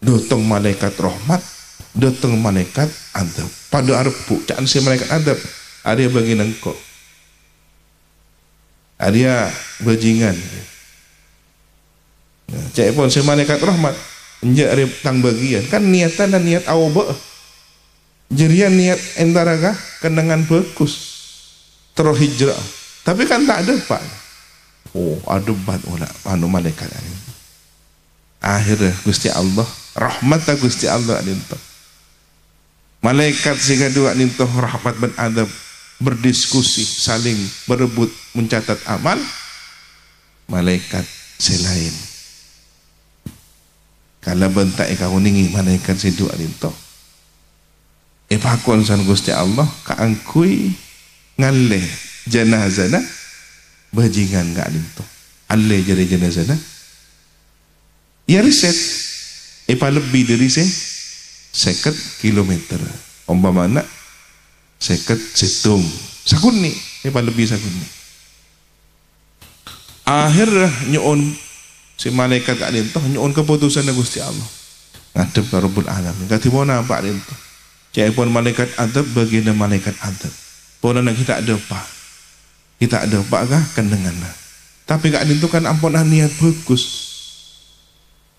[0.00, 1.44] Dutong malaikat rahmat
[1.92, 3.50] datang malaikat adab.
[3.68, 5.36] Pada arpu jangan si malaikat adab
[5.84, 6.89] ada bagi nengkok
[9.00, 9.48] ada
[9.80, 10.36] bajingan.
[12.76, 13.96] Cek pun si malaikat rahmat.
[14.44, 15.64] Njak ada tang bagian.
[15.72, 17.08] Kan niatan dan niat awba
[18.30, 21.18] jerian niat entara kah kenangan bagus
[21.98, 22.62] terus hijrah
[23.02, 24.02] tapi kan tak ada pak.
[24.94, 26.86] Oh ada bat olah anu malaikat
[28.40, 31.60] akhirnya Gusti Allah rahmat Gusti Allah alintuh
[33.00, 35.48] Malaikat sehingga dua nintuh rahmat dan adab
[36.00, 37.36] berdiskusi saling
[37.68, 39.20] berebut mencatat amal
[40.48, 41.04] malaikat
[41.36, 41.92] selain.
[44.20, 46.72] Kalau bentak kau ningi malaikat si dua nintuh
[48.28, 50.72] epakon san gusti Allah kaangkui
[51.40, 51.80] ngalle
[52.28, 53.00] jenazah
[53.96, 55.08] bajingan gak nintuh
[55.48, 56.52] alle jadi jenazah
[58.28, 58.76] ya riset
[59.66, 60.68] epa lebih dari saya
[61.50, 62.78] seket kilometer.
[63.26, 63.86] Umpama nak
[64.80, 65.84] seket setung
[66.24, 66.72] sakun ni
[67.04, 67.88] hebat lebih sakun ni
[70.10, 70.50] akhir
[70.90, 71.36] nyon
[72.00, 72.98] si malaikat kat dia tu.
[73.12, 74.48] Nyon keputusan dari Gusti Allah.
[75.10, 76.26] Ngadep ke Rabbul Alamin.
[76.30, 77.36] Kata mana dia tu?
[77.90, 80.32] Cik pun malaikat adab bagian malaikat adab.
[80.80, 81.80] Pun nak kita ada apa
[82.80, 83.64] kita ada apa kah?
[83.76, 84.16] Kendengan
[84.88, 87.12] tapi kat dia tu kan ampun niat bagus.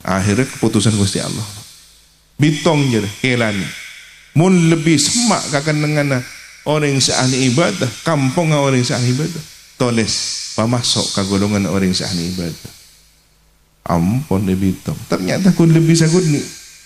[0.02, 1.46] Akhirnya keputusan Gusti Allah.
[2.42, 3.54] Bitong je kelan
[4.38, 6.24] mun lebih semak kakan dengan
[6.68, 9.44] orang sahni ibadah kampung orang sahni ibadah.
[9.80, 10.14] Toles
[10.54, 12.74] pamasok ke golongan orang sahni ibadah.
[13.90, 16.42] Ampun lebih bitong ternyata kun lebih sagut ni.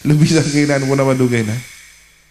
[0.05, 1.41] Lebih sakiran pun apa duga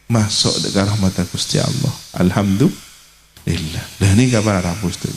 [0.07, 1.95] masuk dekat rahmat Gusti Allah.
[2.23, 3.87] Alhamdulillah.
[3.99, 5.11] Dan ini kabar rapus tu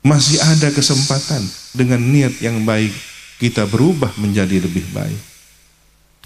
[0.00, 1.44] masih ada kesempatan
[1.76, 2.92] dengan niat yang baik
[3.36, 5.22] kita berubah menjadi lebih baik.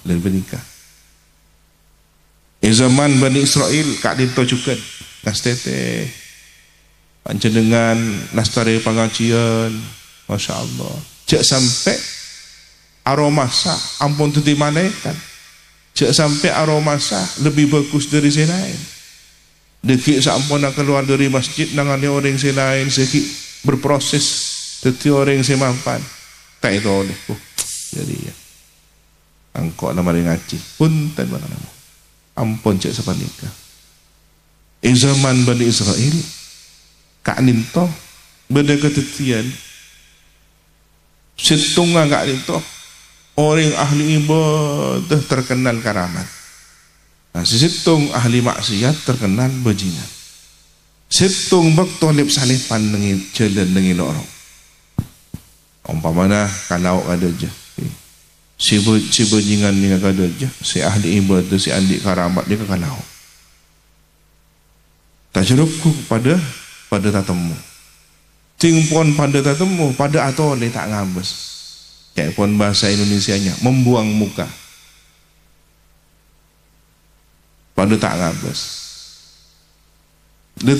[0.04, 0.73] Dan bernikah.
[2.72, 4.72] Zaman Bani Israel, Kak Dinto juga
[5.20, 6.08] nastete
[7.20, 7.96] pancen dengan
[8.32, 9.72] nastare pengajian,
[10.28, 10.94] masya Allah.
[11.28, 11.96] Cek sampai
[13.04, 15.16] aroma sah, ampun tu di mana kan?
[15.92, 18.80] Cek sampai aroma sah lebih bagus dari si lain.
[19.84, 23.24] Dekik sampun nak keluar dari masjid nangani orang si lain sekik
[23.68, 26.00] berproses tetapi orang si mampan.
[26.60, 27.16] Tak itu oleh.
[27.28, 27.40] Oh,
[27.92, 28.34] jadi ya
[29.54, 31.73] angkok nama ngaji pun tak nama
[32.34, 33.54] ampun cek sepan nikah
[34.82, 36.16] in zaman Bani Israel
[37.24, 37.86] kak ninto
[38.50, 39.46] benda ketetian
[41.38, 42.58] setunga kak ninto
[43.34, 46.28] orang ahli ibadah terkenal karamat.
[47.34, 50.06] Nah, setung ahli maksiat terkenal bajingan
[51.14, 54.28] setung bak tolip salipan dengan jalan dengan orang
[55.86, 57.46] umpamanya kalau ada je
[58.54, 58.78] si,
[59.10, 62.98] si bajingan ni kata je si ahli ibadah si ahli karamat dia kalau?
[65.34, 66.38] Tak cukup pada
[66.86, 67.54] pada tatamu
[68.64, 71.52] tingpon pada tatamu pada atau dia tak ngabes.
[72.16, 74.46] Kayak pun bahasa Indonesia nya membuang muka.
[77.74, 78.60] Pada tak ngabes.
[80.62, 80.78] Dia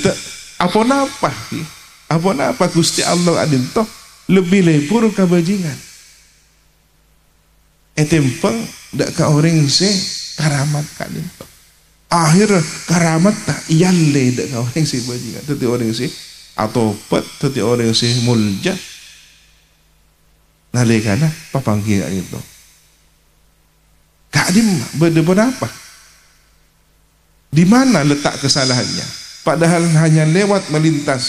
[0.63, 1.31] apa napa?
[2.07, 3.85] Apa napa Gusti Allah adil toh?
[4.31, 5.94] Lebih lebur kebajingan
[7.95, 8.59] etempeng
[8.95, 9.91] dak ka orang se
[10.39, 11.47] karamat ka dinto
[12.11, 12.51] akhir
[12.87, 16.07] karamat tak iyalle dak kau orang si bajingan tetapi orang si
[16.55, 18.75] atau pet tetapi orang si mulja.
[20.75, 22.41] Nalikana papanggi itu
[24.35, 24.67] kadim
[24.99, 25.71] benda apa?
[27.55, 29.07] Di mana letak kesalahannya?
[29.47, 31.23] Padahal hanya lewat melintas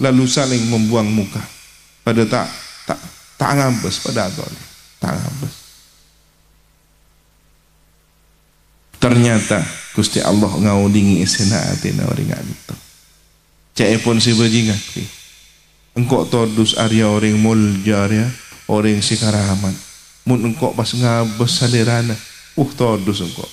[0.00, 1.44] lalu saling membuang muka.
[2.00, 2.48] Pada tak
[2.88, 2.96] tak
[3.36, 4.32] tak ngambes pada
[4.96, 5.61] tak ngambes
[9.02, 9.58] ternyata
[9.98, 12.74] Gusti Allah ngaudingi isena atina orang itu.
[13.74, 14.78] Cek pun si bajingan.
[15.92, 18.24] Engkau todus Arya orang muljar ya,
[18.70, 19.74] orang si karaman.
[20.24, 22.16] Mun engkau pas ngabes salerana,
[22.56, 23.48] uh todus engkau.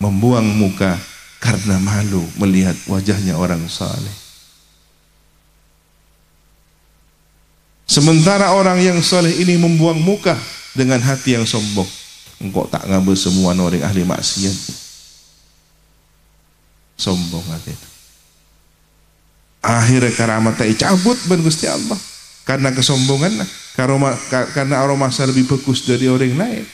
[0.00, 0.96] Membuang muka
[1.42, 4.16] karena malu melihat wajahnya orang saleh.
[7.84, 10.36] Sementara orang yang saleh ini membuang muka
[10.76, 12.05] dengan hati yang sombong.
[12.36, 14.56] Engkau tak ngambil semua orang ahli maksiat.
[16.96, 17.88] Sombong hati itu.
[19.64, 21.96] Akhirnya karamat cabut ben Gusti Allah.
[22.44, 23.48] Karena kesombongan lah.
[24.52, 26.64] Karena aroma masa lebih bagus dari orang lain.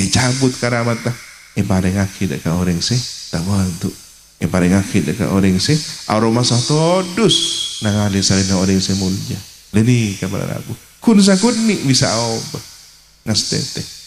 [0.00, 1.16] Eh cabut tak.
[1.56, 2.98] Eh paling akhir dekat orang sih.
[3.28, 3.92] Tak bantu.
[4.40, 5.76] Eh paling akhir dekat orang sih.
[6.08, 7.36] Aroma masa todus.
[7.84, 9.38] Nang ahli salina orang sih mulia.
[9.76, 10.72] Lini kabar aku.
[11.04, 12.58] Kun sakun ni bisa apa.
[13.28, 14.01] Nastete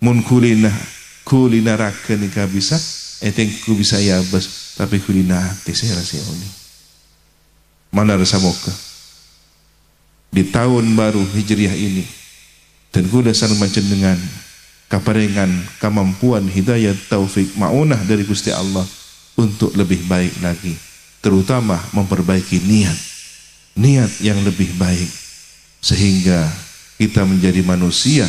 [0.00, 0.68] mun kulina
[1.24, 2.76] kulina rakan ni bisa
[3.24, 6.48] eteng ku bisa ya bas tapi kulina hati saya rasa ini
[7.90, 8.72] mana rasa moka
[10.30, 12.04] di tahun baru hijriah ini
[12.92, 14.18] dan ku dasar macam dengan
[14.86, 15.50] kaparengan
[15.82, 18.84] kemampuan hidayah taufik maunah dari Gusti Allah
[19.34, 20.76] untuk lebih baik lagi
[21.24, 22.98] terutama memperbaiki niat
[23.76, 25.10] niat yang lebih baik
[25.82, 26.46] sehingga
[26.96, 28.24] kita menjadi manusia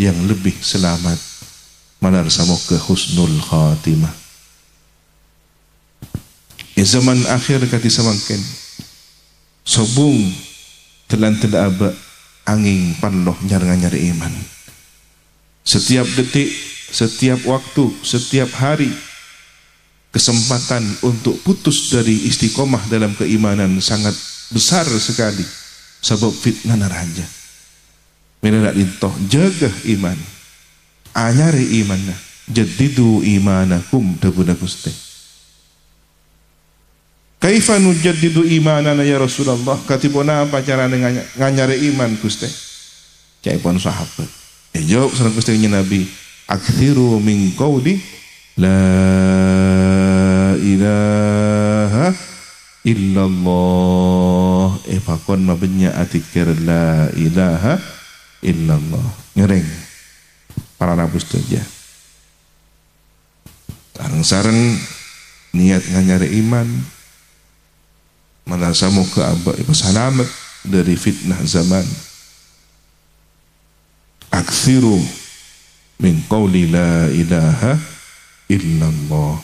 [0.00, 1.16] yang lebih selamat.
[2.02, 4.12] Manar semoga husnul khatimah.
[6.74, 8.42] Di zaman akhir kati samangken
[9.64, 10.20] sobung
[11.08, 11.94] telan telaba
[12.44, 14.34] angin panloh nyarengan nyari iman.
[15.64, 16.52] Setiap detik
[16.92, 18.92] setiap waktu setiap hari
[20.12, 24.14] kesempatan untuk putus dari istiqomah dalam keimanan sangat
[24.52, 25.42] besar sekali
[26.04, 27.43] sebab fitnah naraja
[28.52, 30.18] Nak lintoh Jaga iman.
[31.16, 32.00] Anyari iman
[32.44, 34.92] Jadidu imanakum Dabuna kusti
[37.40, 39.76] Kaifa nujadidu imanana ya Rasulullah?
[39.84, 42.48] Katibuna apa cara nganyari iman kusti
[43.44, 44.24] Cai pun sahabat.
[44.72, 46.08] Eh jawab sarang kusti Nabi.
[46.48, 48.00] Akthiru min qawli
[48.56, 48.80] La
[50.56, 52.16] ilaha
[52.88, 54.68] illallah.
[54.88, 57.76] Eh fakon mabenya atikir La ilaha
[58.44, 59.08] illallah.
[59.34, 59.66] Ngereng
[60.76, 61.64] para nabi saja
[64.24, 64.80] sareng
[65.52, 66.66] niat nganyari iman
[68.48, 70.26] mana samu ke abah ibu selamat
[70.64, 71.84] dari fitnah zaman.
[74.32, 74.98] Aksiru
[76.00, 77.76] min qawli la ilaha
[78.48, 79.38] illallah.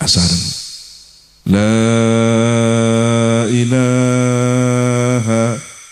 [0.00, 0.44] Asareng
[1.48, 1.72] la
[3.52, 4.69] ilaha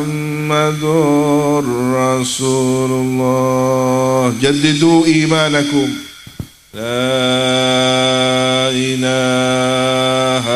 [0.00, 0.84] محمد
[1.94, 4.34] رسول الله.
[4.42, 5.88] جددوا إيمانكم.
[6.74, 6.82] لا
[8.72, 10.46] إله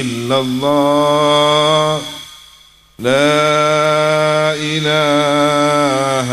[0.00, 2.00] إلا الله.
[2.98, 6.28] لا إله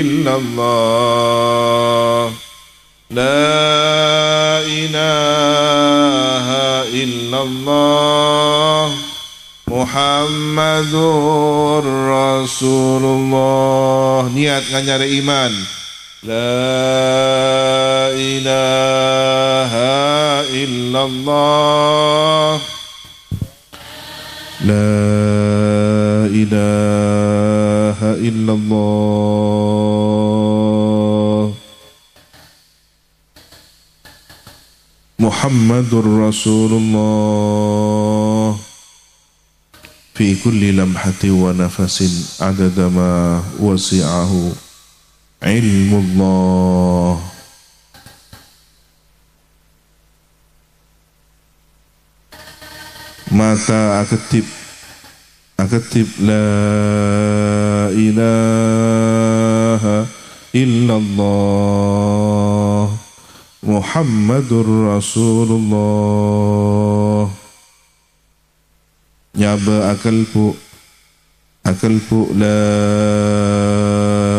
[0.00, 0.91] إلا الله.
[14.71, 15.51] الله niat dengan cara iman
[16.23, 19.73] لا إله
[20.49, 22.61] إلا الله
[24.65, 28.97] لا إله إلا الله
[35.19, 37.80] محمد رسول الله
[40.22, 41.98] في كل لمحة ونفس
[42.40, 44.52] عدد ما وسعه
[45.42, 47.22] علم الله.
[53.32, 54.44] متى أكتب
[55.60, 56.54] أكتب لا
[57.90, 59.82] إله
[60.54, 62.96] إلا الله.
[63.62, 64.52] محمد
[64.86, 67.41] رسول الله.
[69.32, 70.52] Nyaba akal pu
[71.64, 72.60] akal pu la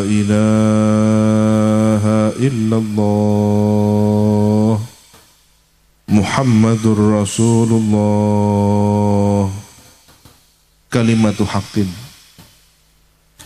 [0.06, 3.74] ilaha illallah.
[6.14, 9.50] Muhammadur Rasulullah.
[10.94, 11.90] Kalimatu haqqin.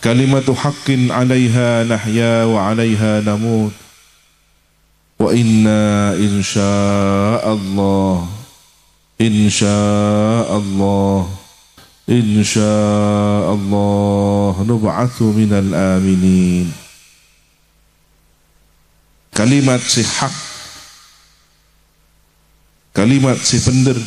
[0.03, 3.71] Kalimatu haqqin alaiha nahya wa alaiha namut.
[5.15, 6.11] Wa inna
[12.07, 16.71] insya'allah insya'allah insya'allah nub'athu minal aminin.
[19.35, 20.31] Kalimat si hak.
[22.95, 23.99] Kalimat si pender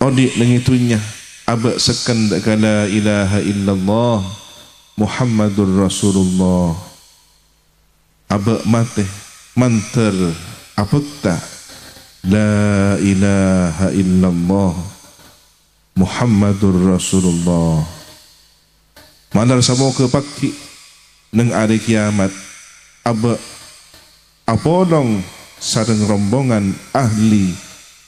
[0.00, 1.00] odik dengan
[1.44, 4.20] abak sekan kala ilaha illallah
[4.94, 6.76] Muhammadur Rasulullah.
[8.28, 9.08] Abak mate
[9.56, 10.36] mantel
[10.76, 11.40] apa tak.
[12.28, 14.99] La ilaha illallah
[15.94, 18.00] Muhammadur Rasulullah.
[19.30, 20.50] Mana sama ke pagi
[21.30, 22.34] Neng hari kiamat
[23.06, 23.38] Aba
[24.42, 25.22] Apa dong
[25.62, 27.54] Sarang rombongan ahli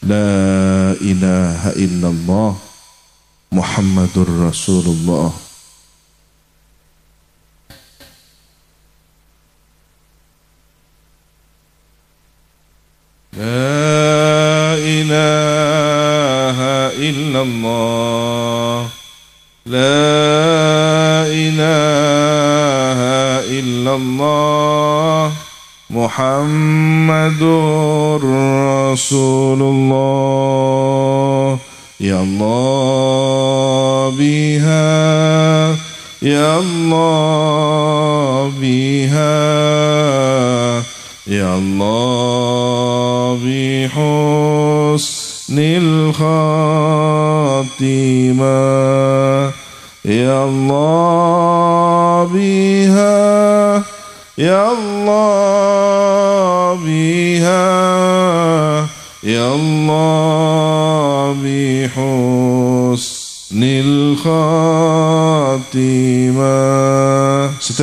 [0.02, 2.58] La ilaha illallah
[3.54, 5.30] Muhammadur Rasulullah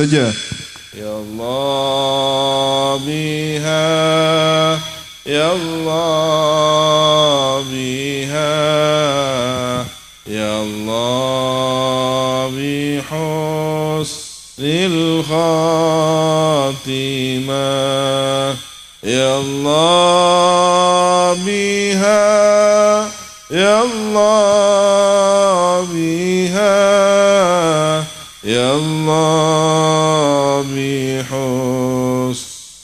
[0.00, 0.69] khatimah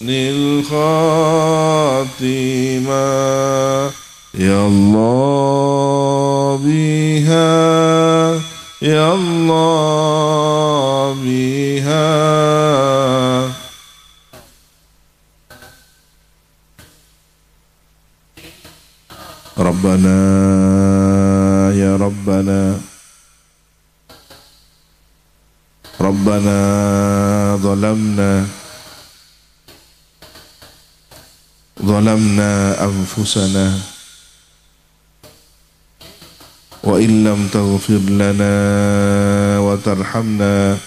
[0.07, 1.87] حسن الخاتمة
[4.35, 8.35] يا الله بها
[8.83, 12.07] يا الله بها.
[19.59, 20.17] ربنا
[21.75, 22.79] يا ربنا
[26.01, 26.57] ربنا
[27.63, 28.47] ظلمنا
[32.07, 33.79] ظلمنا أنفسنا
[36.87, 38.55] وإن لم تغفر لنا
[39.59, 40.79] وترحمنا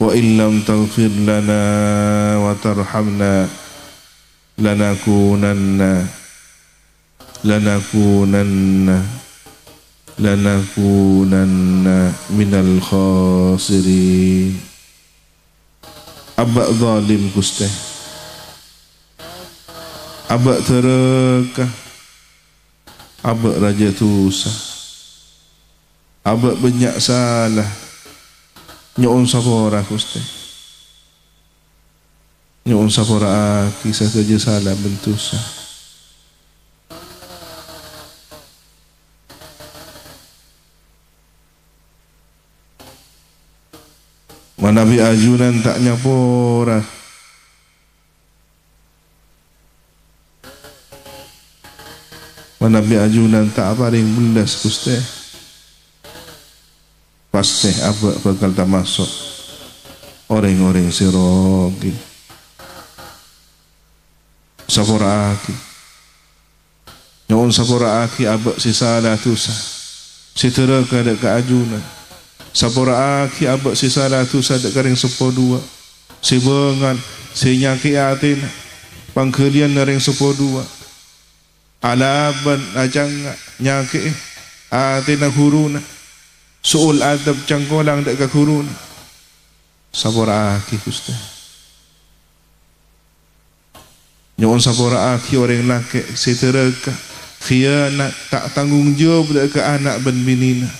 [0.00, 1.62] وإن لم تغفر لنا
[2.44, 3.48] وترحمنا
[4.58, 5.80] لنكونن
[7.44, 8.88] لنكونن
[10.18, 11.86] لنكونن
[12.30, 14.52] من الخاسرين.
[16.42, 17.91] abak zalim gusti
[20.32, 21.68] abak terekah
[23.20, 24.56] abak raja tusah
[26.24, 27.68] abak banyak salah.
[28.92, 30.20] Nyon sapora gusti
[32.68, 35.62] nyon sapora kisah saja salah bentusah
[44.72, 47.01] Nabi ajunan tak nyapora.
[52.70, 54.94] Nabi ajunan tak apa yang belas kuste.
[57.32, 59.08] Pasti apa bakal tak masuk.
[60.28, 61.90] Orang-orang sirogi.
[64.68, 65.54] Sapora aki.
[67.32, 69.56] Nyon sapora aki abak si salah tu sah.
[70.32, 71.80] Si teraka ada keajunan.
[72.52, 75.60] Sapora aki abak si salah tu sadak kering sepo dua.
[76.20, 77.00] Si bengan,
[77.32, 78.40] si nyaki atin.
[79.16, 80.64] Pangkelian naring sepo dua.
[81.82, 83.10] Alaban ajang
[83.58, 84.06] nyaki
[84.70, 85.82] atin na huruna.
[86.62, 88.70] Suul adab cangkolang dak ka huruna.
[89.90, 91.10] Sapora aki kusta.
[94.38, 96.94] Nyon sapora aki orang laki si teraka.
[97.42, 100.70] Khianat tak tanggung jawab dak ke anak ben binina.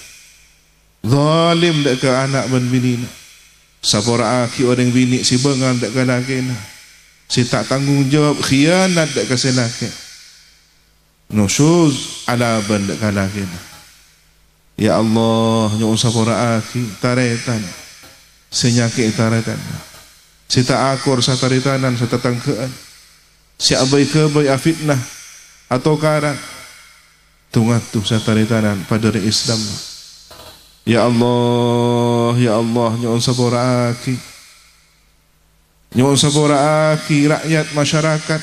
[1.03, 3.11] Zalim dak ke anak ben bini nak.
[3.83, 6.63] Sapora aki orang bini si bengan dak ke laki nak.
[7.27, 9.91] Si tak tanggung jawab khianat dak ke senake.
[11.33, 13.65] Nusyuz ala ben dak ke laki nak.
[14.77, 17.61] Ya Allah, nyu sapora aki taretan.
[18.53, 19.57] Senyake taretan.
[20.45, 22.69] Si tak akur sa taretanan sa tatangkean.
[23.57, 25.01] Si abai ke abai afitnah
[25.73, 26.37] atau karat.
[27.49, 29.61] Tungat tu sa taretanan pada Islam.
[30.85, 34.17] Ya Allah, Ya Allah, nyon sabora aki.
[35.97, 38.41] Nyon sabora aki rakyat masyarakat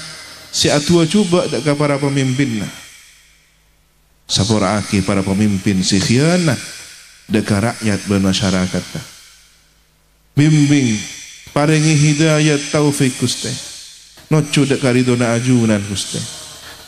[0.49, 2.61] si atua cuba dak para pemimpin
[4.29, 6.53] Sabora aki para pemimpin si khianah
[7.25, 8.83] dak rakyat bermasyarakat.
[10.37, 11.01] Bimbing
[11.49, 13.49] paringi hidayat taufik kuste.
[14.29, 16.21] Nocu dak karidona ajunan kuste.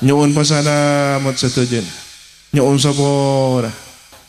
[0.06, 1.86] Nyon pasalamat satajen.
[2.54, 3.74] Nyon sabora.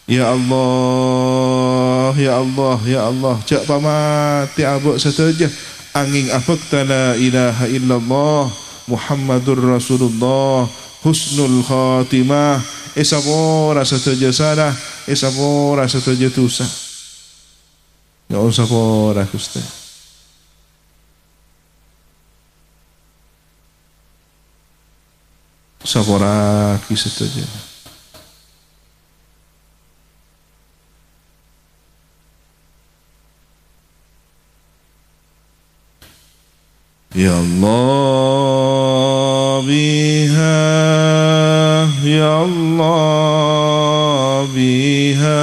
[0.08, 3.36] Ya Allah, Ya Allah, Ya Allah.
[3.44, 5.48] Cak pamati abuk saja.
[5.92, 8.48] Angin afakta la ilaha illallah.
[8.88, 10.66] Muhammadur Rasulullah.
[11.04, 12.81] Husnul khatimah.
[12.95, 14.73] Isabora saja salah.
[15.07, 16.65] Isabora saja tusa.
[18.29, 19.61] Ya Allah, sabora kusta.
[25.85, 27.47] Sabora kisah saja.
[37.17, 38.77] يا الله
[39.65, 41.00] بها
[42.04, 45.42] يا الله بها.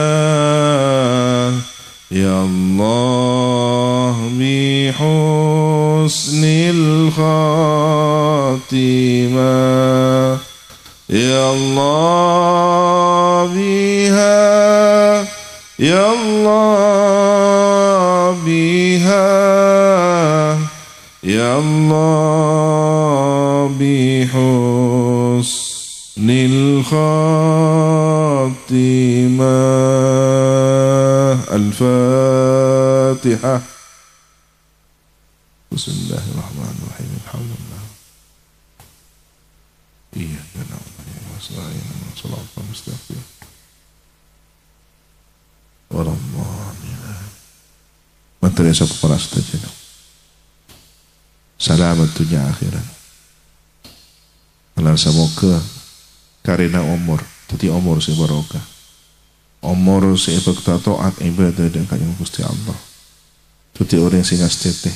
[2.12, 6.44] يا الله بحسن
[6.76, 7.20] الخاتمة.
[11.10, 15.26] يا الله بها.
[15.80, 19.30] يا الله بها.
[21.24, 22.40] يا الله
[23.80, 25.79] بحسن
[26.20, 27.96] الخاتمة
[31.56, 33.56] الفاتحة.
[35.72, 37.12] بسم الله الرحمن الرحيم.
[37.24, 37.84] الحمد لله.
[40.18, 41.88] إياك نعبد وإياك نستعين.
[42.20, 43.24] صراط المستقيم
[45.92, 47.00] ولا الضالين.
[48.44, 49.18] من تريسك فلا
[51.60, 52.88] selamat dunia akhirat.
[54.80, 55.60] Allah semoga
[56.42, 57.20] karena umur,
[57.52, 58.64] jadi umur si barokah.
[59.60, 62.78] Umur si ibadah taat ibadah dan kanyang Gusti Allah.
[63.76, 64.92] Jadi orang sing astete.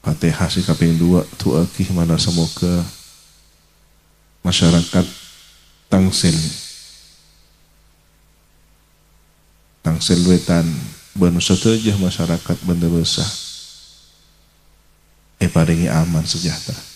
[0.00, 2.82] Fatihah si kaping dua tu akih mana semoga
[4.40, 5.04] masyarakat
[5.92, 6.32] tangsil
[9.84, 10.64] tangsil wetan
[11.12, 13.28] benusa saja masyarakat benda besar
[15.40, 16.89] iparingi aman sejahtera.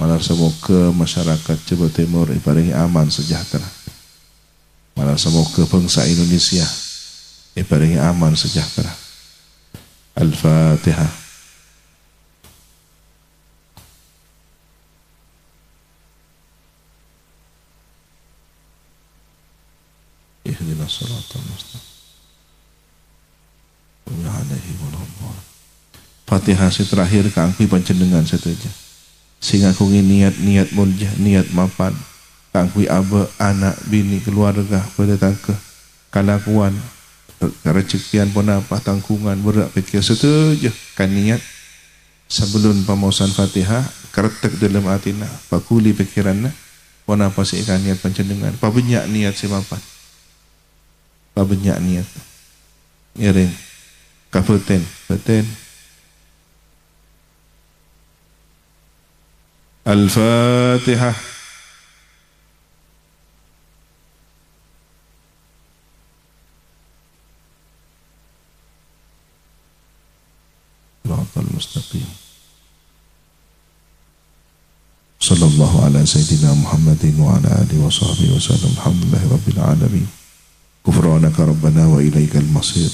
[0.00, 3.64] Malar semoga masyarakat Jawa Timur iparingi aman sejahtera.
[4.92, 6.68] Malar semoga bangsa Indonesia
[7.56, 8.92] iparingi aman sejahtera.
[10.16, 11.26] Al-Fatihah.
[20.46, 21.82] اهدنا الصراط المستقيم
[24.06, 24.66] وعليه
[26.26, 28.79] Fatihah si terakhir ke angkui pancendengan saja.
[29.41, 31.97] Sehingga aku ingin niat-niat muljah, niat mapan.
[32.53, 35.57] Ke angkui aba, anak, bini, keluarga, pada tangka,
[36.13, 36.75] kalakuan,
[37.65, 40.69] rezekian pun apa, tangkungan, berat, pikir saja.
[40.93, 41.41] Kan niat
[42.29, 43.81] sebelum pemausan Fatihah,
[44.13, 46.55] keretak dalam hati nak, pakuli pikiran nak,
[47.07, 49.81] pun apa sih kan niat pancendengan, apa banyak niat si mapan.
[51.33, 52.07] Apa banyak niat.
[53.15, 53.51] Ngiring.
[54.31, 54.83] Kafutin.
[55.07, 55.43] Kafutin.
[59.87, 61.13] الفاتحة.
[71.07, 72.05] صراط المستقيم.
[75.19, 78.73] صلى الله على سيدنا محمد وعلى آله وصحبه وسلم.
[78.77, 80.07] الحمد لله رب العالمين.
[80.87, 82.89] كفرانك ربنا وإليك المصير.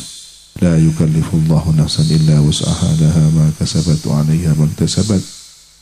[0.61, 2.95] لا يكلف الله نفسا إلا وسعها.
[2.95, 5.36] لها ما كسبت وعليها ما اكتسبت.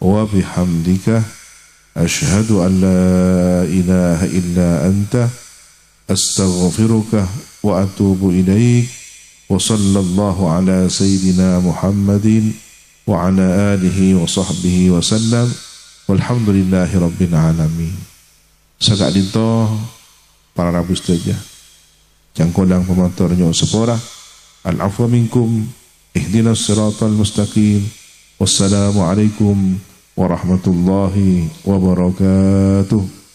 [0.00, 1.22] وبحمدك
[1.96, 3.04] أشهد أن لا
[3.64, 5.14] إله إلا أنت
[6.10, 7.12] أستغفرك
[7.62, 8.88] وأتوب إليك
[9.48, 12.52] وصلى الله على سيدنا محمد
[13.06, 15.52] وعلى آله وصحبه وسلم
[16.08, 17.96] والحمد لله رب العالمين
[18.76, 19.72] Sagak dinto
[20.52, 21.32] para rabu setuja.
[22.36, 23.96] Jangkolang pemantornya sepora.
[24.68, 25.64] Al-afwa minkum.
[26.12, 27.80] Ihdinas siratal mustaqim.
[28.36, 29.80] Wassalamualaikum
[30.16, 33.15] warahmatullahi wabarakatuh.